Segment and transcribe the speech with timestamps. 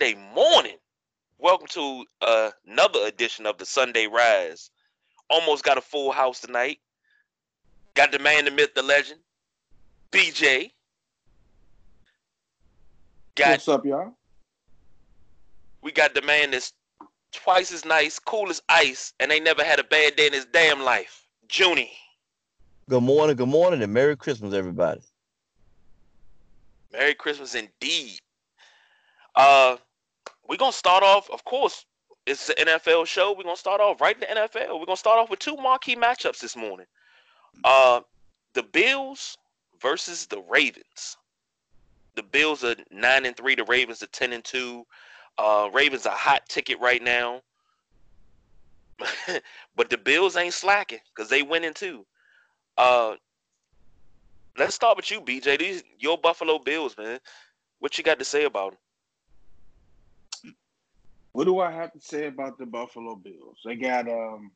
[0.00, 0.76] good Sunday morning.
[1.38, 4.70] Welcome to uh, another edition of the Sunday Rise.
[5.28, 6.78] Almost got a full house tonight.
[7.94, 9.20] Got the man, the myth, the legend,
[10.12, 10.70] BJ.
[13.36, 14.12] Got, What's up, y'all?
[15.82, 16.72] We got the man that's
[17.32, 20.46] twice as nice, cool as ice, and ain't never had a bad day in his
[20.46, 21.26] damn life.
[21.50, 21.92] Junie.
[22.88, 25.00] Good morning, good morning, and Merry Christmas, everybody.
[26.92, 28.18] Merry Christmas indeed.
[29.36, 29.76] Uh,
[30.50, 31.30] we're gonna start off.
[31.30, 31.86] Of course,
[32.26, 33.32] it's an NFL show.
[33.32, 34.80] We're gonna start off right in the NFL.
[34.80, 36.86] We're gonna start off with two marquee matchups this morning.
[37.62, 38.00] Uh,
[38.54, 39.38] the Bills
[39.80, 41.16] versus the Ravens.
[42.16, 43.54] The Bills are nine and three.
[43.54, 44.84] The Ravens are ten and two.
[45.38, 47.42] Uh, Ravens are hot ticket right now.
[49.76, 52.04] but the Bills ain't slacking because they winning too.
[52.76, 53.14] Uh,
[54.58, 55.60] let's start with you, BJ.
[55.60, 57.20] These your Buffalo Bills, man.
[57.78, 58.80] What you got to say about them?
[61.32, 63.58] What do I have to say about the Buffalo Bills?
[63.64, 64.50] They got um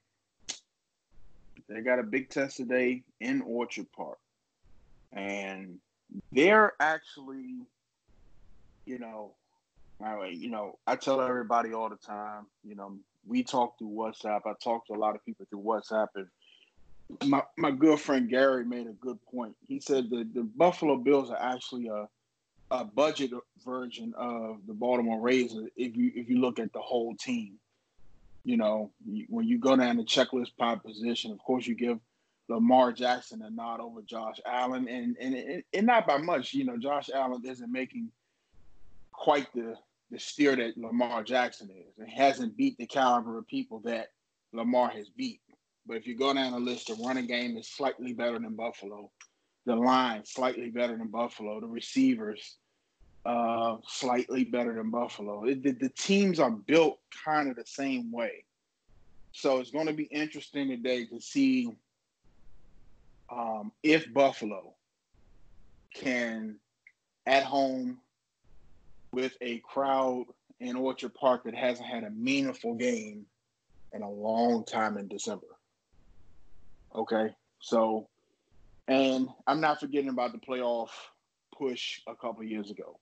[1.69, 4.19] they got a big test today in Orchard Park.
[5.13, 5.79] And
[6.33, 7.67] they're actually,
[8.85, 9.33] you know,
[10.05, 14.43] I, you know, I tell everybody all the time, you know, we talk through WhatsApp.
[14.45, 16.27] I talk to a lot of people through WhatsApp and
[17.25, 19.55] my, my good friend Gary made a good point.
[19.69, 22.09] He said that the Buffalo Bills are actually a
[22.71, 23.31] a budget
[23.65, 27.55] version of the Baltimore Ravens if you if you look at the whole team.
[28.45, 28.91] You know,
[29.29, 31.99] when you go down the checklist pop position, of course you give
[32.49, 36.53] Lamar Jackson a nod over Josh Allen, and and, and not by much.
[36.53, 38.11] You know, Josh Allen isn't making
[39.13, 39.77] quite the
[40.11, 41.99] the steer that Lamar Jackson is.
[41.99, 44.09] It hasn't beat the caliber of people that
[44.53, 45.41] Lamar has beat.
[45.87, 49.11] But if you go down the list, the running game is slightly better than Buffalo.
[49.67, 51.61] The line slightly better than Buffalo.
[51.61, 52.59] The receivers
[53.25, 55.45] uh, slightly better than Buffalo.
[55.45, 58.45] It, the, the teams are built kind of the same way.
[59.33, 61.71] So it's going to be interesting today to see
[63.31, 64.75] um, if Buffalo
[65.95, 66.57] can,
[67.27, 67.99] at home,
[69.13, 70.27] with a crowd
[70.61, 73.27] in Orchard Park that hasn't had a meaningful game
[73.93, 75.47] in a long time in December.
[76.95, 78.09] Okay, so,
[78.89, 80.91] and I'm not forgetting about the playoff
[81.57, 82.99] push a couple years ago.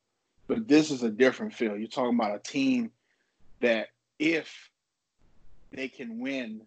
[0.48, 1.76] But this is a different feel.
[1.76, 2.91] You're talking about a team
[3.60, 3.88] that
[4.19, 4.70] if
[5.72, 6.62] they can win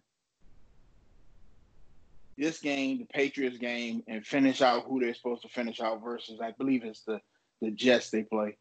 [2.36, 6.40] this game, the Patriots game, and finish out who they're supposed to finish out versus
[6.40, 7.20] I believe it's the
[7.62, 8.58] the Jets they play,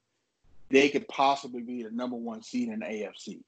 [0.69, 3.41] they could possibly be the number one seed in the AFC.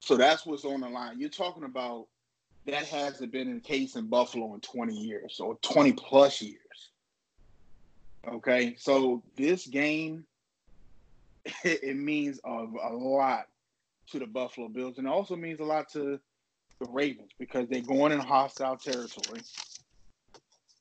[0.00, 1.20] So that's what's on the line.
[1.20, 2.08] You're talking about
[2.66, 6.58] that hasn't been the case in Buffalo in 20 years or 20 plus years.
[8.28, 10.24] Okay, so this game
[11.64, 13.46] it means a, a lot
[14.10, 16.20] to the Buffalo Bills, and it also means a lot to
[16.78, 19.40] the Ravens because they're going in hostile territory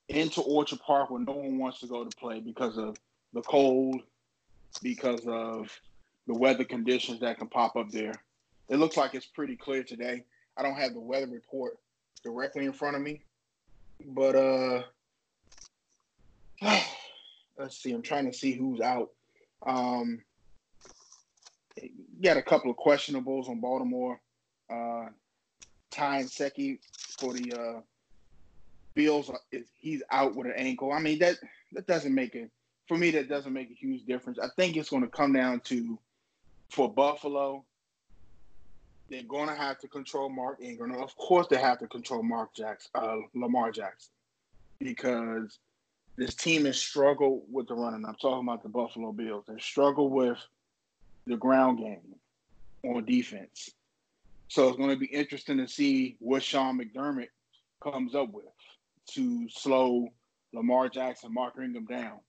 [0.10, 2.98] into Orchard Park where no one wants to go to play because of
[3.34, 4.02] the cold,
[4.82, 5.70] because of
[6.28, 8.14] the weather conditions that can pop up there.
[8.70, 10.26] It looks like it's pretty clear today.
[10.62, 11.80] I don't have the weather report
[12.24, 13.24] directly in front of me,
[14.06, 14.84] but uh
[17.58, 17.92] let's see.
[17.92, 19.10] I'm trying to see who's out.
[19.66, 20.22] Um,
[22.22, 24.22] got a couple of questionables on Baltimore.
[24.70, 25.08] Uh,
[25.90, 26.78] Ty Nsekhe
[27.20, 27.82] for the uh,
[28.94, 30.94] Bills, uh, he's out with an ankle.
[30.94, 31.38] I mean that
[31.72, 32.52] that doesn't make it
[32.88, 34.38] for me that doesn't make a huge difference.
[34.38, 35.98] I think it's going to come down to
[36.70, 37.66] for Buffalo.
[39.12, 40.94] They're going to have to control Mark Ingram.
[40.94, 44.14] Of course, they have to control Mark Jackson, uh, Lamar Jackson,
[44.80, 45.60] because
[46.16, 48.06] this team has struggled with the running.
[48.06, 49.44] I'm talking about the Buffalo Bills.
[49.50, 50.38] They struggle with
[51.28, 52.16] the ground game
[52.86, 53.70] on defense.
[54.48, 57.30] So it's going to be interesting to see what Sean McDermott
[57.84, 58.46] comes up with
[59.12, 60.08] to slow
[60.54, 62.20] Lamar Jackson, Mark Ingram down.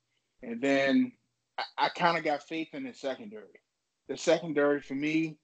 [0.42, 1.12] And then
[1.58, 3.60] I, I kind of got faith in the secondary.
[4.08, 5.36] The secondary for me,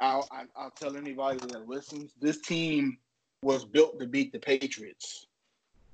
[0.00, 2.98] I'll, I'll tell anybody that listens, this team
[3.42, 5.26] was built to beat the Patriots.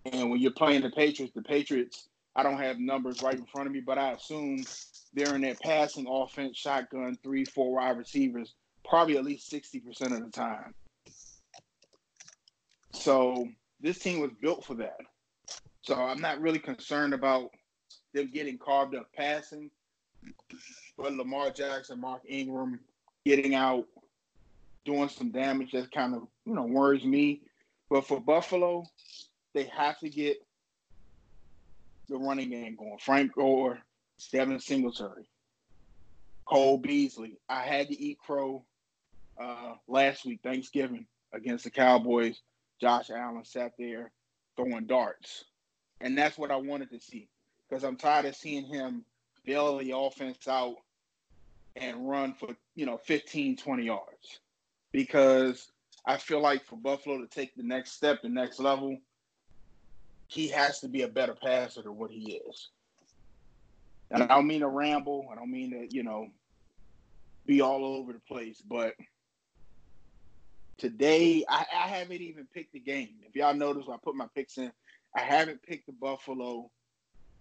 [0.04, 3.66] And when you're playing the Patriots, the Patriots, I don't have numbers right in front
[3.66, 4.64] of me, but I assume
[5.14, 8.54] they're in their passing offense, shotgun, three, four wide receivers,
[8.84, 10.74] probably at least 60% of the time.
[12.92, 13.48] So
[13.80, 14.98] this team was built for that.
[15.82, 17.50] So I'm not really concerned about
[18.12, 19.70] them getting carved up passing,
[20.96, 22.80] but Lamar Jackson, Mark Ingram
[23.24, 23.86] getting out,
[24.84, 27.42] doing some damage that kind of, you know, worries me.
[27.90, 28.84] But for Buffalo,
[29.52, 30.36] they have to get
[32.08, 32.98] the running game going.
[32.98, 33.78] Frank Gore,
[34.32, 35.28] Devin Singletary.
[36.44, 37.38] Cole Beasley.
[37.48, 38.64] I had to eat crow
[39.40, 42.40] uh, last week, Thanksgiving, against the Cowboys.
[42.80, 44.10] Josh Allen sat there
[44.56, 45.44] throwing darts.
[46.00, 47.28] And that's what I wanted to see
[47.68, 49.04] because I'm tired of seeing him
[49.44, 50.76] bail the offense out
[51.76, 54.40] and run for, you know, 15, 20 yards.
[54.94, 55.72] Because
[56.06, 58.96] I feel like for Buffalo to take the next step, the next level,
[60.28, 62.68] he has to be a better passer than what he is.
[64.12, 65.26] And I don't mean to ramble.
[65.32, 66.28] I don't mean to, you know,
[67.44, 68.62] be all over the place.
[68.64, 68.94] But
[70.78, 73.16] today, I, I haven't even picked the game.
[73.28, 74.70] If y'all notice, I put my picks in.
[75.16, 76.70] I haven't picked the Buffalo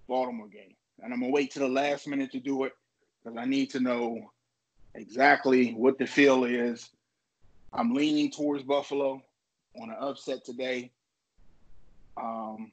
[0.07, 0.73] Baltimore game.
[1.03, 2.71] And I'm going to wait to the last minute to do it
[3.23, 4.31] because I need to know
[4.95, 6.89] exactly what the feel is.
[7.73, 9.21] I'm leaning towards Buffalo
[9.81, 10.91] on an upset today.
[12.15, 12.71] Um,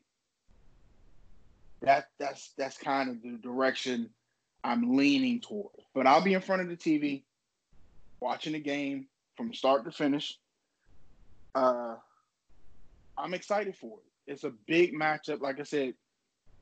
[1.80, 4.10] that that's that's kind of the direction
[4.62, 5.72] I'm leaning toward.
[5.94, 7.22] But I'll be in front of the TV
[8.20, 9.06] watching the game
[9.36, 10.38] from start to finish.
[11.54, 11.96] Uh,
[13.16, 14.32] I'm excited for it.
[14.32, 15.40] It's a big matchup.
[15.40, 15.94] Like I said,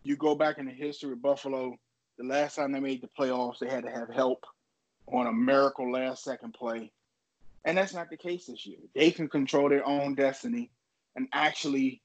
[0.05, 1.76] you go back in the history of Buffalo.
[2.19, 4.44] The last time they made the playoffs, they had to have help
[5.08, 6.93] on a miracle last second play.
[7.65, 8.79] And that's not the case this year.
[8.95, 10.71] They can control their own destiny
[11.17, 12.03] and actually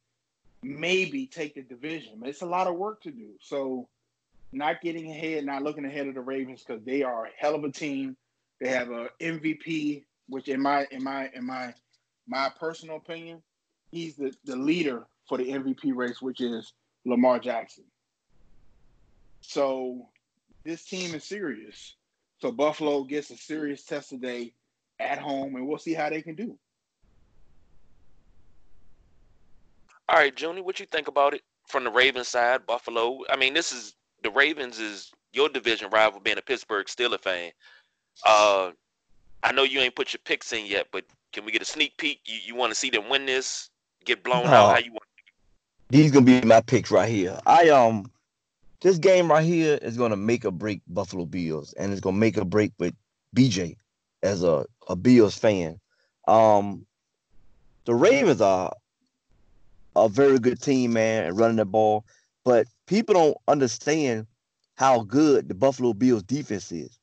[0.61, 2.13] maybe take the division.
[2.17, 3.31] But it's a lot of work to do.
[3.39, 3.87] So
[4.51, 7.63] not getting ahead, not looking ahead of the Ravens because they are a hell of
[7.63, 8.15] a team.
[8.59, 11.73] They have a MVP, which in my in my in my
[12.27, 13.41] my personal opinion,
[13.91, 16.73] he's the, the leader for the MVP race, which is
[17.05, 17.83] Lamar Jackson.
[19.41, 20.07] So
[20.63, 21.95] this team is serious.
[22.39, 24.53] So Buffalo gets a serious test today
[25.03, 26.57] at home, and we'll see how they can do.
[30.09, 33.21] All right, Junie, what you think about it from the Ravens side, Buffalo?
[33.29, 37.51] I mean, this is the Ravens is your division rival, being a Pittsburgh Steelers fan.
[38.25, 38.71] Uh,
[39.43, 41.97] I know you ain't put your picks in yet, but can we get a sneak
[41.97, 42.21] peek?
[42.25, 43.69] You, you want to see them win this,
[44.05, 44.71] get blown out?
[44.71, 45.03] How you want?
[45.89, 47.39] These gonna be my picks right here.
[47.45, 48.11] I um,
[48.81, 52.37] this game right here is gonna make or break Buffalo Bills, and it's gonna make
[52.37, 52.95] or break with
[53.35, 53.77] BJ
[54.21, 55.79] as a a Bills fan.
[56.27, 56.85] Um,
[57.85, 58.73] the Ravens are
[59.95, 62.05] a very good team, man, and running the ball.
[62.43, 64.27] But people don't understand
[64.75, 66.97] how good the Buffalo Bills defense is.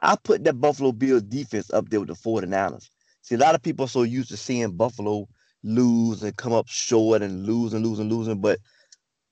[0.00, 2.88] I put that Buffalo Bills defense up there with the 49ers.
[3.22, 5.28] See, a lot of people are so used to seeing Buffalo
[5.64, 8.60] lose and come up short and lose and lose and losing, but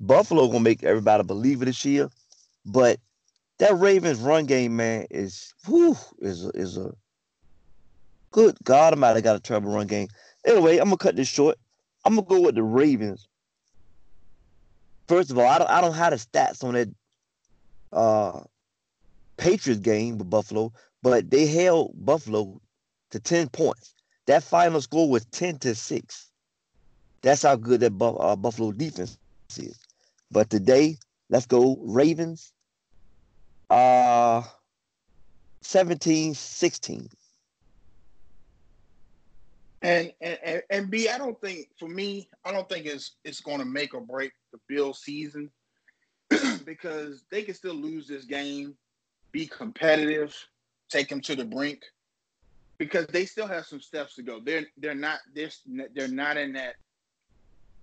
[0.00, 2.08] Buffalo gonna make everybody believe it this year.
[2.66, 2.99] But
[3.58, 6.93] that Ravens run game, man, is whew, is a, is a
[8.35, 10.09] good God I might have got a trouble run game.
[10.45, 11.57] Anyway, I'm gonna cut this short.
[12.05, 13.29] I'm gonna go with the Ravens.
[15.07, 16.89] First of all, I don't I don't have the stats on that
[17.93, 18.41] uh
[19.37, 22.61] Patriots game with Buffalo, but they held Buffalo
[23.11, 23.95] to 10 points.
[24.26, 26.31] That final score was 10 to 6.
[27.23, 29.17] That's how good that uh, Buffalo defense
[29.57, 29.79] is.
[30.31, 30.97] But today,
[31.31, 32.53] let's go Ravens.
[33.71, 34.43] Uh
[35.62, 37.09] 17 16.
[39.85, 43.59] And, and and B, I don't think for me, I don't think it's it's going
[43.59, 45.50] to make or break the Bill season
[46.64, 48.75] because they can still lose this game,
[49.31, 50.35] be competitive,
[50.88, 51.83] take them to the brink
[52.79, 54.41] because they still have some steps to go.
[54.41, 55.61] They're they're not this
[55.95, 56.76] they're not in that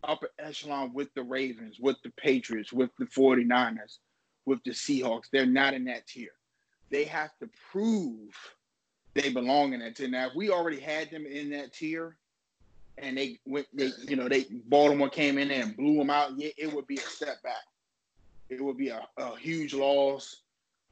[0.03, 3.99] upper echelon with the Ravens, with the Patriots, with the 49ers,
[4.45, 5.29] with the Seahawks.
[5.31, 6.31] They're not in that tier.
[6.89, 8.33] They have to prove
[9.13, 10.07] they belong in that tier.
[10.07, 12.17] Now, if we already had them in that tier,
[12.97, 16.37] and they went, they you know, they Baltimore came in there and blew them out,
[16.37, 17.63] yeah, it would be a step back.
[18.49, 20.41] It would be a, a huge loss.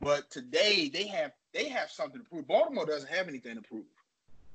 [0.01, 2.47] But today they have they have something to prove.
[2.47, 3.85] Baltimore doesn't have anything to prove.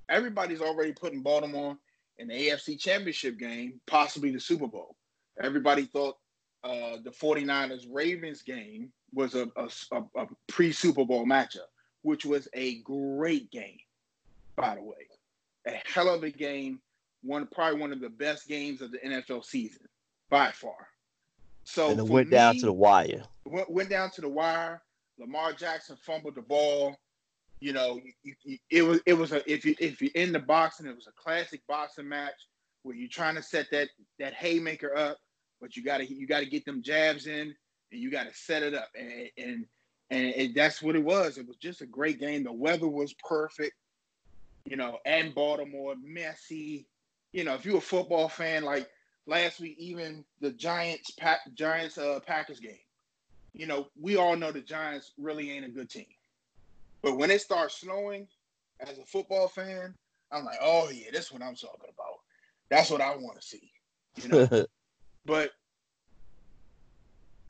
[0.09, 1.76] Everybody's already putting Baltimore
[2.18, 4.97] in the AFC Championship game, possibly the Super Bowl.
[5.42, 6.16] Everybody thought
[6.62, 9.68] uh, the 49ers Ravens game was a, a,
[10.16, 11.68] a pre Super Bowl matchup
[12.04, 13.78] which was a great game,
[14.56, 15.08] by the way.
[15.66, 16.78] A hell of a game.
[17.23, 19.87] One probably one of the best games of the NFL season
[20.28, 20.88] by far.
[21.64, 23.25] So and it went me, down to the wire.
[23.46, 24.82] Went, went down to the wire.
[25.18, 26.94] Lamar Jackson fumbled the ball.
[27.61, 30.38] You know, you, you, it was it was a if you if you're in the
[30.38, 32.34] boxing, it was a classic boxing match
[32.82, 35.16] where you're trying to set that that haymaker up,
[35.62, 37.54] but you gotta you gotta get them jabs in
[37.92, 38.88] and you gotta set it up.
[38.94, 39.66] And, and
[40.11, 41.38] and it, that's what it was.
[41.38, 42.44] It was just a great game.
[42.44, 43.75] The weather was perfect,
[44.64, 46.87] you know, and Baltimore, messy.
[47.32, 48.88] You know, if you're a football fan, like
[49.26, 52.78] last week, even the Giants, Pack, Giants, uh, Packers game.
[53.52, 56.06] You know, we all know the Giants really ain't a good team.
[57.02, 58.26] But when it starts snowing,
[58.80, 59.94] as a football fan,
[60.32, 62.18] I'm like, oh yeah, that's what I'm talking about.
[62.70, 63.70] That's what I want to see.
[64.16, 64.66] You know.
[65.26, 65.50] but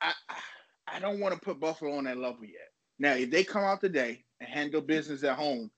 [0.01, 0.35] I I
[0.99, 2.71] don't want to put Buffalo on that level yet.
[2.99, 5.69] Now, if they come out today and handle business at home,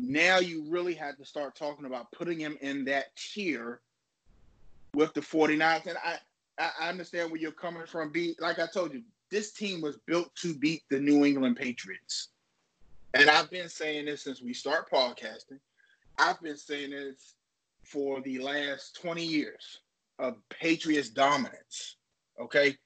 [0.00, 3.80] now you really have to start talking about putting him in that tier
[4.94, 5.86] with the 49ers.
[5.86, 6.18] And I,
[6.58, 8.12] I understand where you're coming from.
[8.12, 12.28] Be like I told you, this team was built to beat the New England Patriots.
[13.14, 15.60] And I've been saying this since we start podcasting.
[16.18, 17.34] I've been saying this
[17.82, 19.80] for the last 20 years
[20.18, 21.96] of Patriots dominance.
[22.40, 22.76] Okay.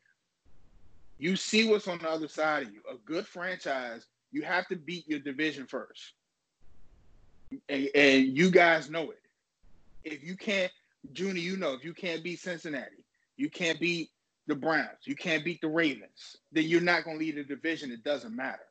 [1.21, 2.81] You see what's on the other side of you.
[2.91, 6.15] A good franchise, you have to beat your division first
[7.69, 9.21] and, and you guys know it.
[10.05, 10.73] If you can't,
[11.13, 13.05] Junior, you know, if you can't beat Cincinnati,
[13.37, 14.11] you can't beat
[14.47, 17.93] the Browns, you can't beat the Ravens, then you're not going to lead a division.
[17.93, 18.65] It doesn't matter.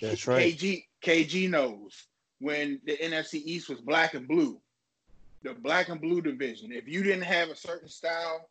[0.00, 0.54] That's right.
[0.56, 2.06] KG KG knows
[2.40, 4.60] when the NFC East was black and blue,
[5.42, 6.72] the black and blue division.
[6.72, 8.48] If you didn't have a certain style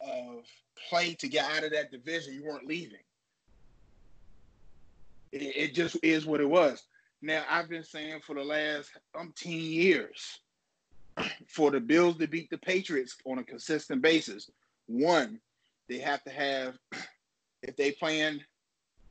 [0.00, 0.44] of
[0.88, 2.98] play to get out of that division, you weren't leaving.
[5.32, 6.82] It, it just is what it was.
[7.22, 10.40] Now, I've been saying for the last umpteen years
[11.48, 14.50] for the Bills to beat the Patriots on a consistent basis,
[14.86, 15.40] one,
[15.88, 16.76] they have to have,
[17.62, 18.40] if they playing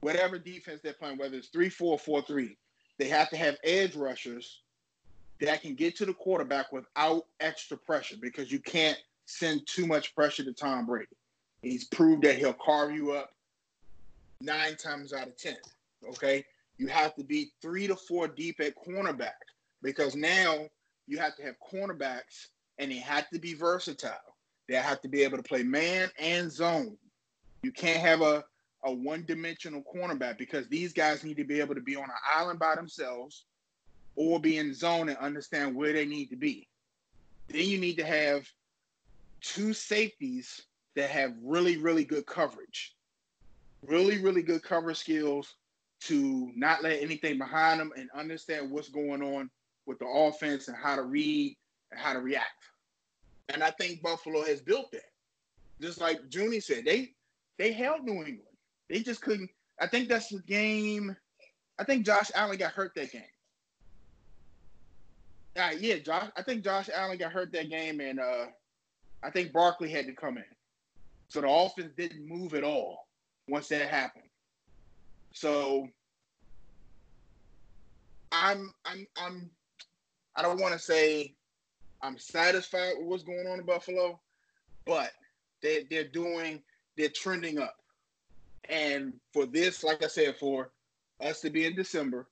[0.02, 2.58] whatever defense they're playing, whether it's 3 4 4 3,
[2.98, 4.62] they have to have edge rushers
[5.42, 10.16] that can get to the quarterback without extra pressure because you can't send too much
[10.16, 11.08] pressure to Tom Brady.
[11.66, 13.32] He's proved that he'll carve you up
[14.42, 15.56] nine times out of 10.
[16.10, 16.46] Okay
[16.78, 19.32] you have to be three to four deep at cornerback
[19.82, 20.68] because now
[21.08, 24.12] you have to have cornerbacks and they have to be versatile.
[24.68, 26.98] They have to be able to play man and zone.
[27.64, 28.44] You can't have a,
[28.84, 32.10] a one dimensional cornerback because these guys need to be able to be on an
[32.36, 33.46] island by themselves
[34.16, 36.68] or be in zone and understand where they need to be.
[37.48, 38.46] Then you need to have
[39.42, 40.64] two safeties
[40.96, 42.96] that have really, really good coverage.
[43.86, 45.56] Really, really good cover skills
[46.02, 49.50] to not let anything behind them and understand what's going on
[49.86, 51.56] with the offense and how to read
[51.92, 52.48] and how to react.
[53.50, 55.12] And I think Buffalo has built that.
[55.82, 57.14] Just like Junie said, they
[57.58, 58.42] they held New England.
[58.90, 59.50] They just couldn't.
[59.80, 61.16] I think that's the game.
[61.78, 63.22] I think Josh Allen got hurt that game.
[65.58, 66.30] Uh, yeah, Josh.
[66.36, 68.46] I think Josh Allen got hurt that game, and uh,
[69.24, 70.55] I think Barkley had to come in.
[71.28, 73.08] So the offense didn't move at all
[73.48, 74.30] once that happened.
[75.34, 75.88] So
[78.32, 79.50] I'm I'm I'm
[80.36, 81.36] I don't want to say
[82.02, 84.20] I'm satisfied with what's going on in Buffalo,
[84.86, 85.12] but
[85.62, 86.62] they they're doing
[86.98, 87.76] they're trending up.
[88.70, 90.72] And for this, like I said, for
[91.22, 92.28] us to be in December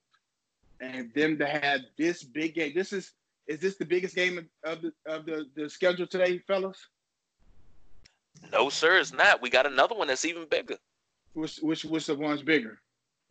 [0.82, 3.12] and them to have this big game, this is
[3.48, 6.78] is this the biggest game of the of the, the schedule today, fellas?
[8.52, 9.42] No, sir, it's not.
[9.42, 10.78] We got another one that's even bigger.
[11.34, 12.80] Which which which the one's bigger?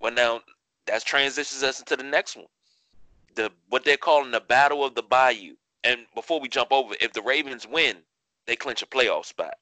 [0.00, 0.40] Well, now
[0.86, 2.46] that transitions us into the next one,
[3.34, 5.54] the what they're calling the battle of the Bayou.
[5.84, 7.98] And before we jump over, if the Ravens win,
[8.46, 9.54] they clinch a playoff spot.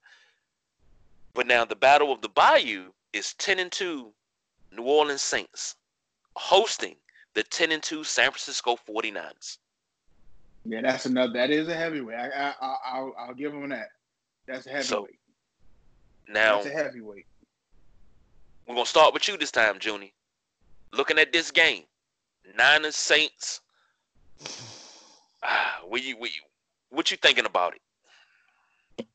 [1.35, 4.13] But now the battle of the Bayou is ten and two
[4.73, 5.77] New Orleans Saints
[6.37, 6.97] hosting
[7.35, 9.59] the ten and two San Francisco 49ers.
[10.65, 11.33] Yeah, that's another.
[11.33, 12.17] That is a heavyweight.
[12.17, 13.89] I, I, will I'll give them that.
[14.47, 14.89] That's a heavyweight.
[14.89, 15.09] So,
[16.33, 17.27] now that's a heavyweight.
[18.67, 20.15] We're gonna start with you this time, Junie
[20.93, 21.85] looking at this game,
[22.57, 23.61] Niners Saints.
[25.43, 26.17] Ah, what you,
[26.91, 29.07] what you thinking about it?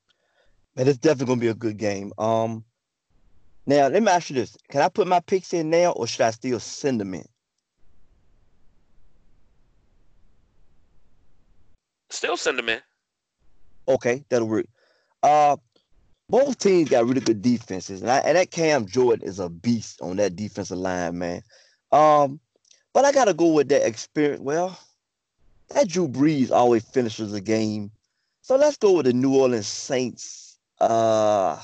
[0.75, 2.11] Man, it's definitely gonna be a good game.
[2.17, 2.65] Um,
[3.67, 6.21] now let me ask you this: Can I put my picks in now, or should
[6.21, 7.27] I still send them in?
[12.09, 12.81] Still send them in.
[13.87, 14.65] Okay, that'll work.
[15.21, 15.57] Uh,
[16.29, 20.01] both teams got really good defenses, and, I, and that Cam Jordan is a beast
[20.01, 21.41] on that defensive line, man.
[21.91, 22.39] Um,
[22.93, 24.41] but I gotta go with that experience.
[24.41, 24.79] Well,
[25.69, 27.91] that Drew Brees always finishes a game.
[28.41, 30.57] So let's go with the New Orleans Saints.
[30.79, 31.61] Uh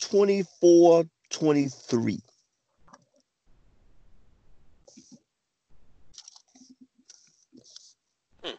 [0.00, 2.20] 24 23.
[8.42, 8.50] Hmm.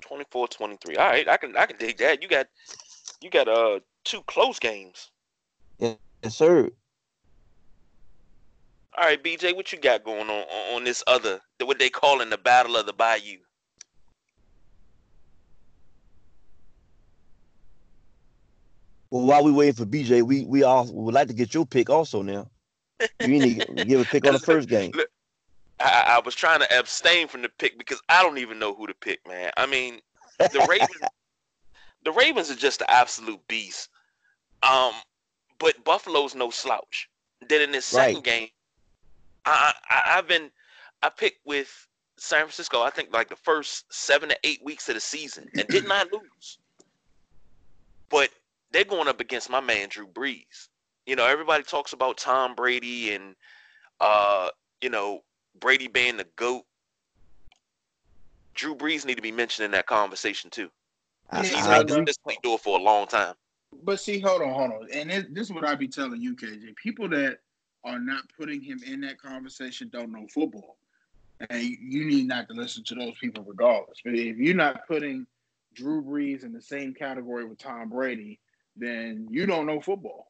[0.00, 0.96] 24 23.
[0.96, 2.22] All right, I can I can dig that.
[2.22, 2.46] You got
[3.24, 5.10] you got uh two close games.
[5.78, 5.96] Yes,
[6.28, 6.70] sir.
[8.96, 10.44] All right, BJ, what you got going on
[10.76, 13.38] on this other what they calling the Battle of the Bayou?
[19.10, 21.88] Well, while we waiting for BJ, we we all would like to get your pick
[21.88, 22.50] also now.
[23.20, 24.92] You need to give a pick on the first game.
[25.80, 28.86] I, I was trying to abstain from the pick because I don't even know who
[28.86, 29.50] to pick, man.
[29.56, 30.00] I mean,
[30.38, 30.90] the Ravens,
[32.04, 33.88] the Ravens are just the absolute beast.
[34.62, 34.92] Um,
[35.58, 37.08] but Buffalo's no slouch.
[37.48, 38.24] Then in this second right.
[38.24, 38.48] game,
[39.44, 40.50] I, I I've been
[41.02, 42.82] I picked with San Francisco.
[42.82, 46.12] I think like the first seven to eight weeks of the season and did not
[46.12, 46.58] lose.
[48.08, 48.30] But
[48.70, 50.68] they're going up against my man Drew Brees.
[51.06, 53.34] You know, everybody talks about Tom Brady and
[54.00, 54.48] uh,
[54.80, 55.22] you know,
[55.60, 56.64] Brady being the GOAT.
[58.54, 60.70] Drew Brees need to be mentioned in that conversation too.
[61.32, 63.34] He's been consistently do it for a long time.
[63.82, 64.88] But see, hold on, hold on.
[64.92, 66.76] And it, this is what I be telling you, KJ.
[66.76, 67.38] People that
[67.84, 70.76] are not putting him in that conversation don't know football.
[71.50, 73.98] And you need not to listen to those people regardless.
[74.04, 75.26] But if you're not putting
[75.74, 78.40] Drew Brees in the same category with Tom Brady,
[78.76, 80.28] then you don't know football.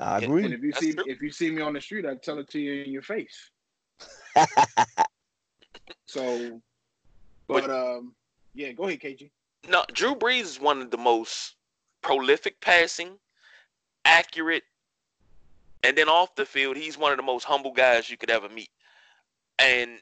[0.00, 0.44] I agree.
[0.44, 1.04] And if you That's see true.
[1.06, 3.50] if you see me on the street, I tell it to you in your face.
[6.06, 6.60] so,
[7.48, 8.14] but um,
[8.56, 9.30] yeah, go ahead, KG.
[9.68, 11.54] No, Drew Brees is one of the most
[12.02, 13.18] prolific passing,
[14.04, 14.64] accurate,
[15.84, 18.48] and then off the field, he's one of the most humble guys you could ever
[18.48, 18.70] meet.
[19.58, 19.98] And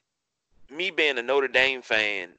[0.70, 2.30] me being a Notre Dame fan,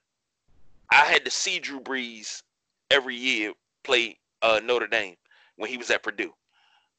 [0.91, 2.43] I had to see Drew Brees
[2.89, 3.53] every year
[3.83, 5.15] play uh, Notre Dame
[5.57, 6.33] when he was at Purdue.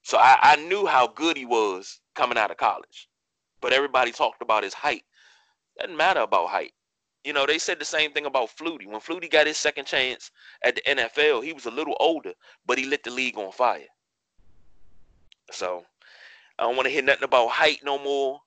[0.03, 3.09] So I, I knew how good he was coming out of college.
[3.61, 5.05] But everybody talked about his height.
[5.79, 6.73] Doesn't matter about height.
[7.27, 8.87] You know, they said the same thing about Flutie.
[8.87, 10.31] When Flutie got his second chance
[10.63, 12.33] at the NFL, he was a little older,
[12.65, 13.89] but he lit the league on fire.
[15.51, 15.83] So
[16.57, 18.39] I don't want to hear nothing about height no more.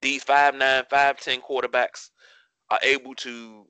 [0.00, 2.10] These five nine, five ten quarterbacks
[2.68, 3.64] are able to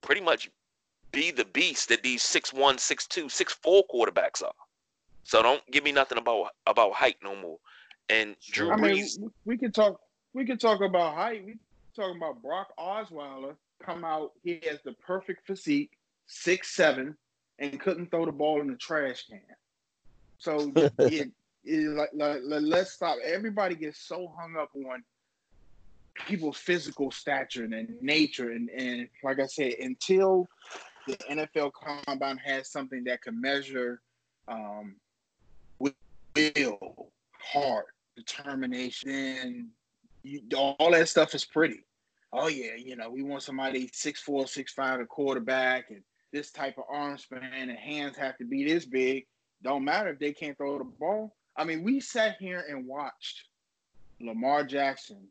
[0.00, 0.48] pretty much
[1.10, 4.54] be the beast that these six one, six two, six four quarterbacks are.
[5.24, 7.58] So don't give me nothing about about height no more.
[8.08, 9.18] And Drew I Brees.
[9.18, 9.98] Mean, we can talk.
[10.34, 11.44] We can talk about height.
[11.44, 11.56] We
[11.98, 14.32] talking about Brock Osweiler come out.
[14.42, 15.90] He has the perfect physique,
[16.26, 17.16] six seven,
[17.58, 19.40] and couldn't throw the ball in the trash can.
[20.38, 21.32] So it,
[21.64, 23.16] it, like, like, let's stop.
[23.24, 25.02] Everybody gets so hung up on
[26.26, 30.48] people's physical stature and nature, and and like I said, until
[31.06, 34.00] the NFL Combine has something that can measure
[34.46, 34.96] um,
[35.78, 39.70] will, heart, determination,
[40.22, 41.84] you, all that stuff is pretty.
[42.32, 46.50] Oh yeah, you know, we want somebody six four, six five, a quarterback, and this
[46.50, 49.26] type of arm span and hands have to be this big.
[49.62, 51.34] Don't matter if they can't throw the ball.
[51.56, 53.44] I mean, we sat here and watched
[54.20, 55.26] Lamar Jackson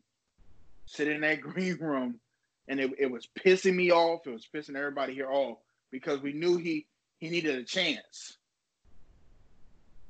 [0.85, 2.19] sit in that green room,
[2.67, 4.25] and it, it was pissing me off.
[4.25, 5.59] It was pissing everybody here off
[5.91, 6.87] because we knew he
[7.19, 8.37] he needed a chance.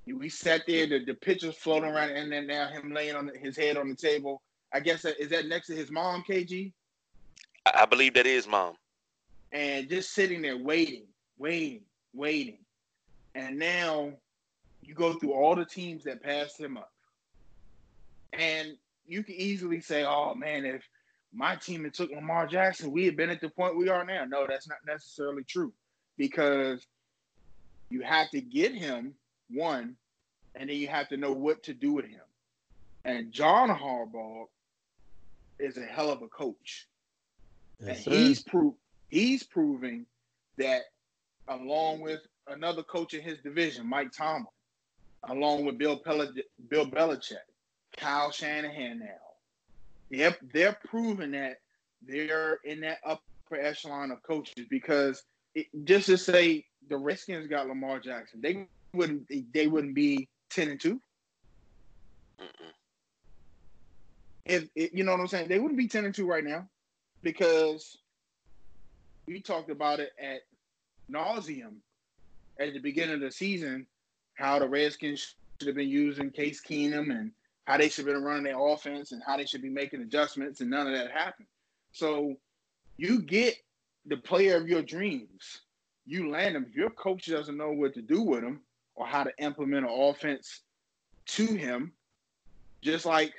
[0.05, 3.57] We sat there, the, the pictures floating around, and then now him laying on his
[3.57, 4.41] head on the table.
[4.73, 6.71] I guess uh, is that next to his mom, KG?
[7.65, 8.75] I believe that is mom.
[9.51, 11.05] And just sitting there waiting,
[11.37, 11.81] waiting,
[12.13, 12.59] waiting.
[13.35, 14.11] And now
[14.81, 16.91] you go through all the teams that passed him up.
[18.33, 20.87] And you can easily say, oh man, if
[21.33, 24.25] my team had took Lamar Jackson, we had been at the point we are now.
[24.25, 25.73] No, that's not necessarily true
[26.17, 26.85] because
[27.89, 29.13] you have to get him
[29.49, 29.95] one,
[30.55, 32.21] and then you have to know what to do with him.
[33.05, 34.47] And John Harbaugh
[35.59, 36.87] is a hell of a coach.
[37.79, 38.75] Yes, and he's pro-
[39.09, 40.05] he's proving
[40.57, 40.83] that
[41.47, 44.47] along with another coach in his division, Mike Tomlin,
[45.23, 46.33] along with Bill Pel-
[46.69, 47.35] Bill Belichick,
[47.95, 49.05] Kyle Shanahan now.
[50.09, 51.57] Yep, they're proving that
[52.01, 53.21] they're in that upper
[53.59, 59.27] echelon of coaches because it, just to say the Redskins got Lamar Jackson, they wouldn't
[59.53, 60.99] they wouldn't be ten and 2
[64.47, 66.67] If, you know what I'm saying, they wouldn't be ten and two right now
[67.21, 67.97] because
[69.25, 70.41] we talked about it at
[71.11, 71.75] nauseum
[72.59, 73.85] at the beginning of the season
[74.35, 77.31] how the Redskins should have been using Case Keenum and
[77.65, 80.61] how they should have been running their offense and how they should be making adjustments,
[80.61, 81.47] and none of that happened.
[81.91, 82.35] So
[82.97, 83.55] you get
[84.05, 85.61] the player of your dreams,
[86.05, 86.71] you land him.
[86.73, 88.61] Your coach doesn't know what to do with him,
[88.95, 90.61] or how to implement an offense
[91.25, 91.91] to him.
[92.81, 93.33] Just like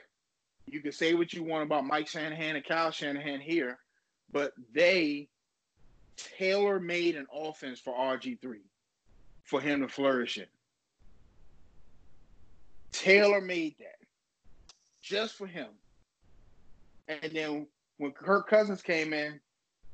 [0.72, 3.78] you can say what you want about Mike Shanahan and Kyle Shanahan here,
[4.33, 5.28] but they
[6.16, 8.57] tailor made an offense for RG3
[9.44, 10.46] for him to flourish in.
[12.92, 13.98] Taylor made that
[15.02, 15.68] just for him.
[17.07, 17.66] And then
[17.98, 19.40] when Kirk Cousins came in,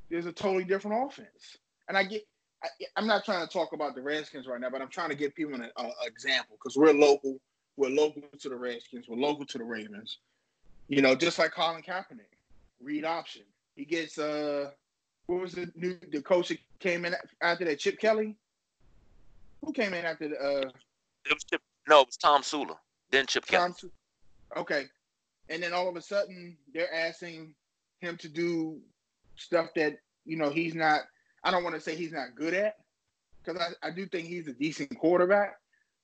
[0.09, 1.57] there's a totally different offense.
[1.87, 2.23] And I get
[2.63, 5.15] I, am not trying to talk about the Redskins right now, but I'm trying to
[5.15, 7.37] give people an a, example because we're local.
[7.77, 9.07] We're local to the Redskins.
[9.07, 10.19] We're local to the Ravens.
[10.87, 12.35] You know, just like Colin Kaepernick,
[12.79, 13.41] read option.
[13.75, 14.71] He gets uh,
[15.27, 17.79] what was the new the coach that came in after that?
[17.79, 18.35] Chip Kelly.
[19.63, 20.35] Who came in after the?
[20.35, 20.69] Uh,
[21.25, 21.61] it was Chip.
[21.87, 22.77] No, it was Tomsula.
[23.11, 23.73] Then Chip Kelly.
[23.79, 23.91] Tom,
[24.57, 24.85] okay,
[25.49, 27.55] and then all of a sudden they're asking
[27.99, 28.79] him to do
[29.35, 31.01] stuff that you know he's not.
[31.43, 32.77] I don't want to say he's not good at
[33.43, 35.57] because I, I do think he's a decent quarterback,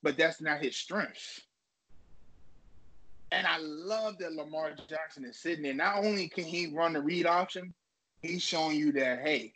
[0.03, 1.41] but that's not his strength.
[3.31, 5.73] And I love that Lamar Jackson is sitting there.
[5.73, 7.73] Not only can he run the read option,
[8.21, 9.53] he's showing you that hey,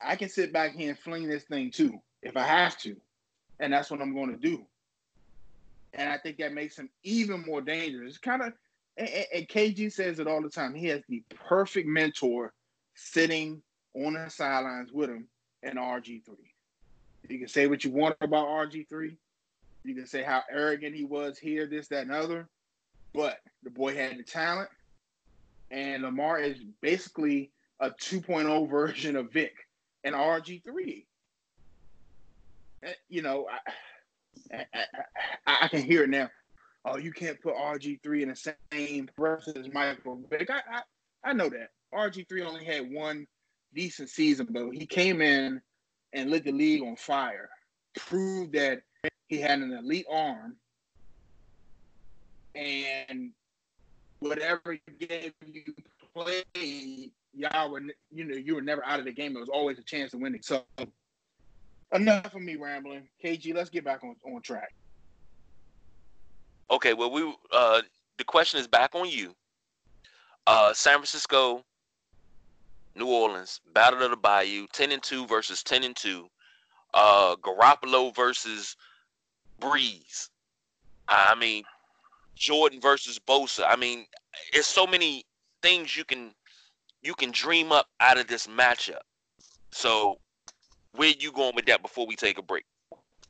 [0.00, 2.96] I can sit back here and fling this thing too if I have to,
[3.58, 4.64] and that's what I'm going to do.
[5.92, 8.18] And I think that makes him even more dangerous.
[8.18, 8.52] Kind of,
[8.96, 10.74] and, and KG says it all the time.
[10.74, 12.52] He has the perfect mentor
[12.94, 13.62] sitting
[13.94, 15.26] on the sidelines with him
[15.62, 16.28] in RG3.
[17.28, 19.16] You can say what you want about RG3.
[19.84, 22.48] You can say how arrogant he was here, this, that, and other.
[23.12, 24.70] But the boy had the talent.
[25.70, 29.54] And Lamar is basically a 2.0 version of Vick
[30.02, 31.04] and RG3.
[32.82, 33.46] Eh, you know,
[34.52, 34.84] I, I,
[35.46, 36.30] I, I, can hear it now.
[36.84, 40.50] Oh, you can't put RG3 in the same breath as Michael Vick.
[40.50, 41.70] I, I, I know that.
[41.94, 43.26] RG3 only had one
[43.74, 45.60] decent season, but he came in
[46.12, 47.48] and lit the league on fire.
[47.96, 48.82] Proved that
[49.34, 50.54] he had an elite arm,
[52.54, 53.32] and
[54.20, 55.74] whatever game you
[56.14, 59.36] played, y'all were you know you were never out of the game.
[59.36, 60.42] It was always a chance of winning.
[60.42, 60.64] So
[61.92, 63.08] enough of me rambling.
[63.22, 64.72] KG, let's get back on on track.
[66.70, 67.82] Okay, well we uh
[68.18, 69.34] the question is back on you.
[70.46, 71.64] Uh San Francisco
[72.94, 76.28] New Orleans, Battle of the Bayou, 10 and 2 versus 10 and 2.
[76.94, 78.76] Uh, Garoppolo versus
[79.60, 80.28] Brees.
[81.08, 81.64] I mean,
[82.34, 83.64] Jordan versus Bosa.
[83.66, 84.06] I mean,
[84.52, 85.24] it's so many
[85.62, 86.32] things you can
[87.02, 89.02] you can dream up out of this matchup.
[89.70, 90.18] So,
[90.92, 92.64] where you going with that before we take a break?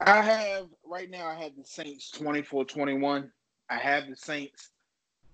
[0.00, 1.26] I have right now.
[1.26, 3.30] I have the Saints 24-21.
[3.70, 4.70] I have the Saints,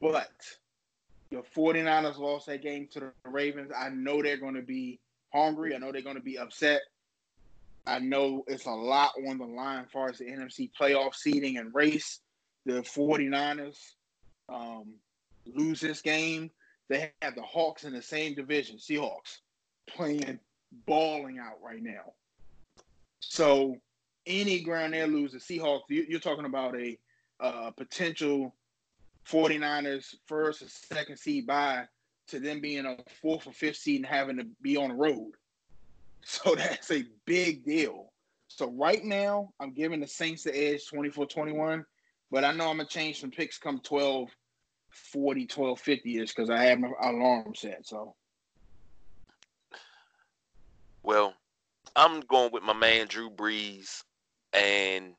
[0.00, 0.30] but
[1.30, 3.72] your 49ers lost that game to the Ravens.
[3.76, 5.00] I know they're going to be
[5.32, 5.74] hungry.
[5.74, 6.80] I know they're going to be upset.
[7.86, 11.58] I know it's a lot on the line as far as the NFC playoff seeding
[11.58, 12.20] and race.
[12.66, 13.78] The 49ers
[14.48, 14.94] um,
[15.46, 16.50] lose this game.
[16.88, 19.38] They have the Hawks in the same division, Seahawks,
[19.88, 20.38] playing
[20.86, 22.12] balling out right now.
[23.20, 23.76] So
[24.26, 26.98] any ground they lose, the Seahawks, you're talking about a
[27.40, 28.54] uh, potential
[29.28, 31.86] 49ers first or second seed by
[32.28, 35.32] to them being a fourth or fifth seed and having to be on the road.
[36.24, 38.12] So that's a big deal.
[38.48, 41.84] So right now, I'm giving the Saints the edge 24 21,
[42.30, 44.28] but I know I'm going to change some picks come 12
[44.90, 47.86] 40, 12 50 ish because I have my alarm set.
[47.86, 48.14] So,
[51.02, 51.34] well,
[51.96, 54.02] I'm going with my man Drew Brees,
[54.52, 55.14] and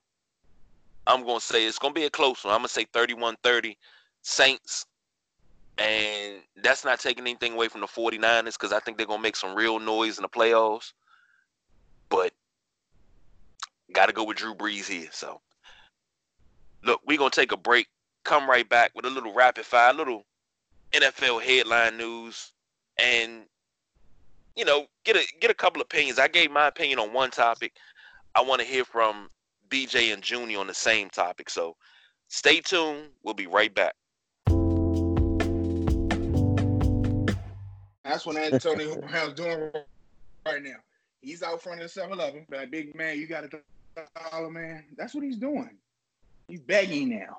[1.08, 2.54] I'm going to say it's going to be a close one.
[2.54, 3.78] I'm going to say 31 30
[4.22, 4.86] Saints.
[5.82, 9.24] And that's not taking anything away from the 49ers because I think they're going to
[9.24, 10.94] make some real noise in the playoffs.
[12.10, 12.34] But
[13.92, 15.10] got to go with Drew Brees here.
[15.12, 15.42] So,
[16.84, 17.88] look, we're going to take a break,
[18.24, 20.24] come right back with a little rapid fire, little
[20.92, 22.52] NFL headline news,
[23.00, 23.46] and,
[24.56, 26.20] you know, get a, get a couple opinions.
[26.20, 27.74] I gave my opinion on one topic.
[28.36, 29.30] I want to hear from
[29.70, 31.50] BJ and Junie on the same topic.
[31.50, 31.76] So,
[32.28, 33.10] stay tuned.
[33.24, 33.96] We'll be right back.
[38.12, 39.72] That's what Antonio Brown's doing
[40.46, 40.76] right now.
[41.22, 42.46] He's out front of the 7-Eleven.
[42.50, 43.50] That big man, you got a
[44.30, 44.84] dollar, man.
[44.98, 45.78] That's what he's doing.
[46.50, 47.38] He's begging now.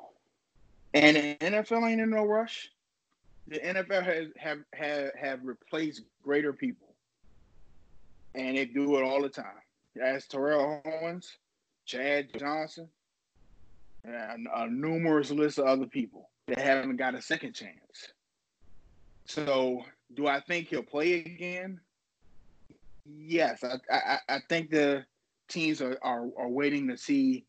[0.95, 2.71] And the NFL ain't in no rush.
[3.49, 6.95] The NFL has have have, have replaced greater people.
[8.35, 9.45] And they do it all the time.
[10.03, 11.37] As Terrell Owens,
[11.85, 12.89] Chad Johnson,
[14.05, 18.13] and a numerous list of other people that haven't got a second chance.
[19.27, 21.81] So do I think he'll play again?
[23.05, 25.05] Yes, I I, I think the
[25.49, 27.45] teams are, are, are waiting to see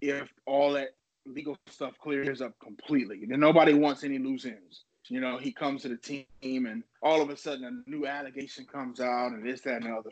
[0.00, 0.94] if all that
[1.26, 3.18] legal stuff clears up completely.
[3.26, 4.84] Nobody wants any loose ends.
[5.08, 8.64] You know, he comes to the team and all of a sudden a new allegation
[8.64, 10.10] comes out and this, that, and the other.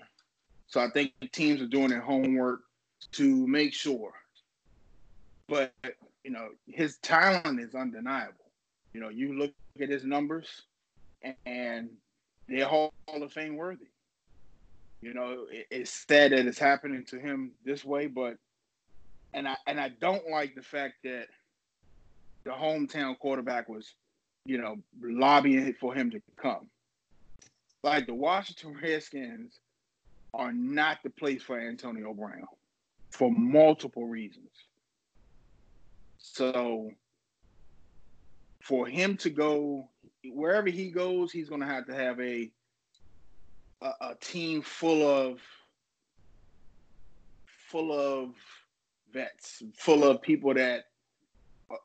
[0.66, 2.60] So I think teams are doing their homework
[3.12, 4.12] to make sure.
[5.48, 5.72] But,
[6.24, 8.50] you know, his talent is undeniable.
[8.92, 10.62] You know, you look at his numbers,
[11.46, 11.90] and
[12.48, 13.86] they're Hall of Fame worthy.
[15.00, 18.36] You know, it, it's sad that it's happening to him this way, but
[19.34, 21.26] and I and I don't like the fact that
[22.44, 23.94] the hometown quarterback was
[24.44, 26.68] you know, lobbying for him to come.
[27.82, 29.58] Like the Washington Redskins
[30.34, 32.46] are not the place for Antonio Brown
[33.10, 34.50] for multiple reasons.
[36.18, 36.90] So
[38.62, 39.88] for him to go
[40.24, 42.50] wherever he goes, he's going to have to have a,
[43.80, 45.40] a a team full of
[47.46, 48.34] full of
[49.12, 50.84] vets, full of people that